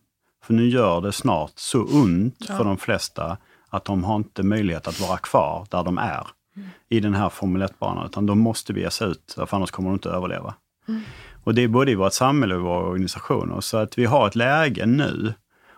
För 0.45 0.55
nu 0.55 0.69
gör 0.69 1.01
det 1.01 1.13
snart 1.13 1.53
så 1.55 1.83
ont 1.83 2.37
ja. 2.49 2.57
för 2.57 2.65
de 2.65 2.79
flesta 2.79 3.37
att 3.69 3.85
de 3.85 4.05
har 4.05 4.17
inte 4.17 4.43
möjlighet 4.43 4.89
att 4.89 5.01
vara 5.01 5.19
kvar 5.19 5.67
där 5.71 5.85
de 5.85 5.99
är 5.99 6.27
mm. 6.57 6.69
i 6.89 7.01
den 7.01 7.15
här 7.15 7.29
Formel 7.29 7.63
1-banan, 7.63 8.07
utan 8.07 8.27
de 8.27 8.39
måste 8.39 8.73
bege 8.73 8.91
sig 8.91 9.09
ut, 9.09 9.33
för 9.37 9.57
annars 9.57 9.71
kommer 9.71 9.91
de 9.91 9.95
inte 9.95 10.11
överleva. 10.11 10.55
Mm. 10.89 11.01
Och 11.47 11.55
det 11.55 11.63
är 11.63 11.69
både 11.69 11.91
i 11.91 11.95
vårt 11.95 12.13
samhälle 12.13 12.55
och 12.55 12.61
i 12.61 12.65
våra 12.65 12.87
organisationer. 12.87 13.61
Så 13.61 13.77
att 13.77 13.99
vi 13.99 14.05
har 14.05 14.27
ett 14.27 14.35
läge 14.35 14.87
nu 14.87 15.35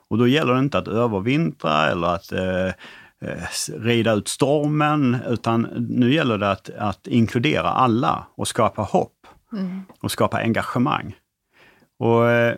och 0.09 0.19
då 0.19 0.27
gäller 0.27 0.53
det 0.55 0.59
inte 0.59 0.79
att 0.79 0.89
övervintra 0.89 1.91
eller 1.91 2.07
att 2.07 2.33
eh, 2.33 2.67
eh, 3.21 3.49
rida 3.79 4.13
ut 4.13 4.29
stormen, 4.29 5.17
utan 5.29 5.69
nu 5.89 6.15
gäller 6.15 6.39
det 6.39 6.51
att, 6.51 6.71
att 6.79 7.07
inkludera 7.07 7.69
alla 7.69 8.27
och 8.35 8.49
skapa 8.49 8.83
hopp 8.83 9.27
mm. 9.53 9.83
och 10.01 10.11
skapa 10.11 10.39
engagemang. 10.39 11.17
Och 11.99 12.31
eh, 12.31 12.57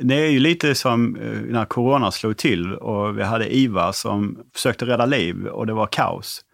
det 0.00 0.14
är 0.14 0.30
ju 0.30 0.40
lite 0.40 0.74
som 0.74 1.16
eh, 1.16 1.40
när 1.40 1.64
corona 1.64 2.10
slog 2.10 2.36
till 2.36 2.74
och 2.74 3.18
vi 3.18 3.22
hade 3.22 3.56
IVA 3.56 3.92
som 3.92 4.38
försökte 4.54 4.86
rädda 4.86 5.06
liv 5.06 5.46
och 5.46 5.66
det 5.66 5.72
var 5.72 5.86
kaos. 5.86 6.44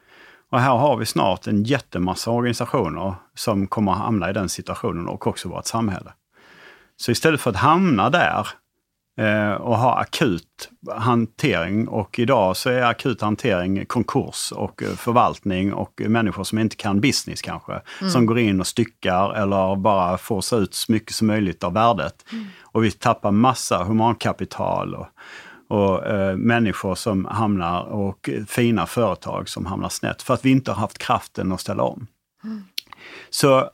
Och 0.55 0.61
här 0.61 0.77
har 0.77 0.97
vi 0.97 1.07
snart 1.07 1.47
en 1.47 1.65
jättemassa 1.65 2.31
organisationer 2.31 3.15
som 3.35 3.67
kommer 3.67 3.93
att 3.93 3.99
hamna 3.99 4.31
i 4.31 4.33
den 4.33 4.49
situationen 4.49 5.09
och 5.09 5.27
också 5.27 5.49
vårt 5.49 5.67
samhälle. 5.67 6.13
Så 6.97 7.11
istället 7.11 7.41
för 7.41 7.51
att 7.51 7.57
hamna 7.57 8.11
där 8.11 8.49
eh, 9.21 9.53
och 9.53 9.79
ha 9.79 9.99
akut 9.99 10.71
hantering 10.97 11.89
och 11.89 12.19
idag 12.19 12.57
så 12.57 12.71
är 12.71 12.83
akut 12.83 13.21
hantering 13.21 13.87
konkurs 13.87 14.53
och 14.53 14.83
eh, 14.83 14.89
förvaltning 14.89 15.73
och 15.73 16.03
människor 16.07 16.45
som 16.45 16.59
inte 16.59 16.77
kan 16.77 17.01
business 17.01 17.43
kanske, 17.43 17.81
mm. 18.01 18.11
som 18.11 18.27
går 18.27 18.39
in 18.39 18.61
och 18.61 18.67
styckar 18.67 19.35
eller 19.35 19.77
bara 19.77 20.19
får 20.19 20.41
sig 20.41 20.59
ut 20.59 20.75
så 20.75 20.93
mycket 20.93 21.15
som 21.15 21.27
möjligt 21.27 21.65
av 21.65 21.73
värdet. 21.73 22.25
Mm. 22.33 22.47
Och 22.63 22.85
vi 22.85 22.91
tappar 22.91 23.31
massa 23.31 23.85
humankapital 23.85 24.95
och, 24.95 25.07
och 25.69 26.07
eh, 26.07 26.37
människor 26.37 26.95
som 26.95 27.25
hamnar 27.25 27.83
och 27.83 28.31
fina 28.49 28.87
företag 28.87 29.49
som 29.49 29.67
hamnar 29.67 29.89
snett 29.89 30.23
för 30.23 30.35
att 30.35 30.45
vi 30.45 30.51
inte 30.51 30.71
har 30.71 30.81
haft 30.81 30.99
kraften 30.99 31.53
att 31.53 31.61
ställa 31.61 31.83
om. 31.83 32.07
Mm. 32.45 32.63
Så 33.31 33.71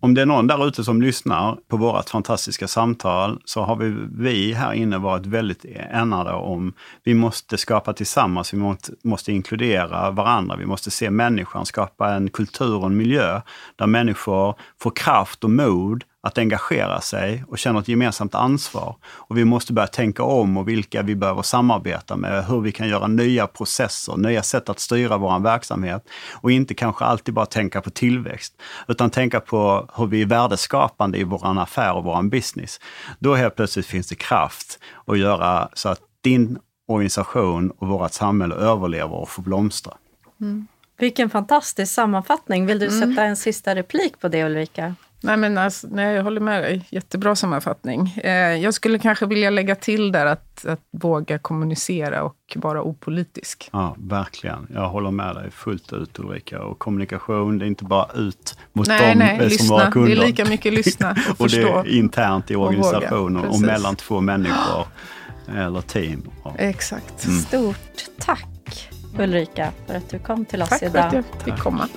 om 0.00 0.14
det 0.14 0.22
är 0.22 0.26
någon 0.26 0.46
där 0.46 0.66
ute 0.68 0.84
som 0.84 1.02
lyssnar 1.02 1.58
på 1.68 1.76
vårt 1.76 2.10
fantastiska 2.10 2.68
samtal 2.68 3.40
så 3.44 3.62
har 3.62 3.76
vi, 3.76 3.96
vi 4.12 4.52
här 4.52 4.72
inne 4.72 4.98
varit 4.98 5.26
väldigt 5.26 5.64
enade 5.90 6.32
om 6.32 6.72
vi 7.04 7.14
måste 7.14 7.58
skapa 7.58 7.92
tillsammans, 7.92 8.54
vi 8.54 8.58
måste, 8.58 8.92
måste 9.04 9.32
inkludera 9.32 10.10
varandra, 10.10 10.56
vi 10.56 10.66
måste 10.66 10.90
se 10.90 11.10
människan, 11.10 11.66
skapa 11.66 12.14
en 12.14 12.30
kultur 12.30 12.76
och 12.76 12.86
en 12.86 12.96
miljö 12.96 13.40
där 13.76 13.86
människor 13.86 14.54
får 14.78 14.90
kraft 14.90 15.44
och 15.44 15.50
mod 15.50 16.04
att 16.26 16.38
engagera 16.38 17.00
sig 17.00 17.44
och 17.48 17.58
känna 17.58 17.78
ett 17.78 17.88
gemensamt 17.88 18.34
ansvar. 18.34 18.96
Och 19.04 19.38
vi 19.38 19.44
måste 19.44 19.72
börja 19.72 19.86
tänka 19.86 20.22
om 20.22 20.56
och 20.56 20.68
vilka 20.68 21.02
vi 21.02 21.16
behöver 21.16 21.42
samarbeta 21.42 22.16
med, 22.16 22.44
hur 22.44 22.60
vi 22.60 22.72
kan 22.72 22.88
göra 22.88 23.06
nya 23.06 23.46
processer, 23.46 24.16
nya 24.16 24.42
sätt 24.42 24.68
att 24.68 24.80
styra 24.80 25.16
vår 25.16 25.38
verksamhet 25.38 26.04
och 26.32 26.50
inte 26.50 26.74
kanske 26.74 27.04
alltid 27.04 27.34
bara 27.34 27.46
tänka 27.46 27.80
på 27.80 27.90
tillväxt, 27.90 28.54
utan 28.88 29.10
tänka 29.10 29.40
på 29.40 29.88
hur 29.96 30.06
vi 30.06 30.22
är 30.22 30.26
värdeskapande 30.26 31.18
i 31.18 31.24
vår 31.24 31.60
affär 31.60 31.92
och 31.92 32.04
vår 32.04 32.22
business. 32.22 32.80
Då 33.18 33.34
helt 33.34 33.56
plötsligt 33.56 33.86
finns 33.86 34.08
det 34.08 34.14
kraft 34.14 34.78
att 35.06 35.18
göra 35.18 35.68
så 35.74 35.88
att 35.88 36.00
din 36.20 36.58
organisation 36.88 37.70
och 37.70 37.88
vårt 37.88 38.12
samhälle 38.12 38.54
överlever 38.54 39.14
och 39.14 39.28
får 39.28 39.42
blomstra. 39.42 39.94
Mm. 40.40 40.66
Vilken 40.98 41.30
fantastisk 41.30 41.92
sammanfattning. 41.92 42.66
Vill 42.66 42.78
du 42.78 42.86
mm. 42.86 43.00
sätta 43.00 43.24
en 43.24 43.36
sista 43.36 43.74
replik 43.74 44.20
på 44.20 44.28
det 44.28 44.44
Ulrika? 44.44 44.94
Nej, 45.26 45.36
men 45.36 45.58
alltså, 45.58 45.86
nej, 45.90 46.14
jag 46.14 46.24
håller 46.24 46.40
med 46.40 46.62
dig. 46.62 46.86
Jättebra 46.90 47.36
sammanfattning. 47.36 48.14
Eh, 48.24 48.30
jag 48.32 48.74
skulle 48.74 48.98
kanske 48.98 49.26
vilja 49.26 49.50
lägga 49.50 49.74
till 49.74 50.12
där 50.12 50.26
att, 50.26 50.66
att 50.66 50.80
våga 50.90 51.38
kommunicera 51.38 52.22
och 52.22 52.36
vara 52.56 52.82
opolitisk. 52.82 53.68
Ja, 53.72 53.96
verkligen. 53.98 54.66
Jag 54.74 54.88
håller 54.88 55.10
med 55.10 55.34
dig 55.34 55.50
fullt 55.50 55.92
ut 55.92 56.18
Ulrika. 56.18 56.62
Och 56.62 56.78
kommunikation, 56.78 57.58
det 57.58 57.64
är 57.64 57.66
inte 57.66 57.84
bara 57.84 58.12
ut 58.14 58.58
mot 58.72 58.86
nej, 58.86 59.08
dem 59.08 59.18
nej, 59.18 59.38
som 59.38 59.48
lyssna. 59.48 59.76
våra 59.76 59.90
kunder. 59.90 60.16
Det 60.16 60.22
är 60.22 60.26
lika 60.26 60.44
mycket 60.44 60.72
lyssna 60.72 61.10
och, 61.30 61.40
och 61.40 61.48
det 61.48 61.62
är 61.62 61.88
internt 61.88 62.50
i 62.50 62.56
organisationen 62.56 63.44
och, 63.44 63.54
och, 63.54 63.60
mellan 63.60 63.96
två 63.96 64.20
människor 64.20 64.86
eller 65.56 65.80
team. 65.80 66.30
Exakt. 66.58 67.26
Mm. 67.26 67.38
Stort 67.38 68.04
tack 68.18 68.90
Ulrika 69.18 69.72
för 69.86 69.94
att 69.94 70.08
du 70.08 70.18
kom 70.18 70.44
till 70.44 70.62
oss 70.62 70.68
tack 70.68 70.82
idag. 70.82 70.92
Tack 70.94 71.10
för 71.10 71.18
att 71.18 71.26
jag 71.34 71.44
fick 71.44 71.62
komma. 71.62 71.88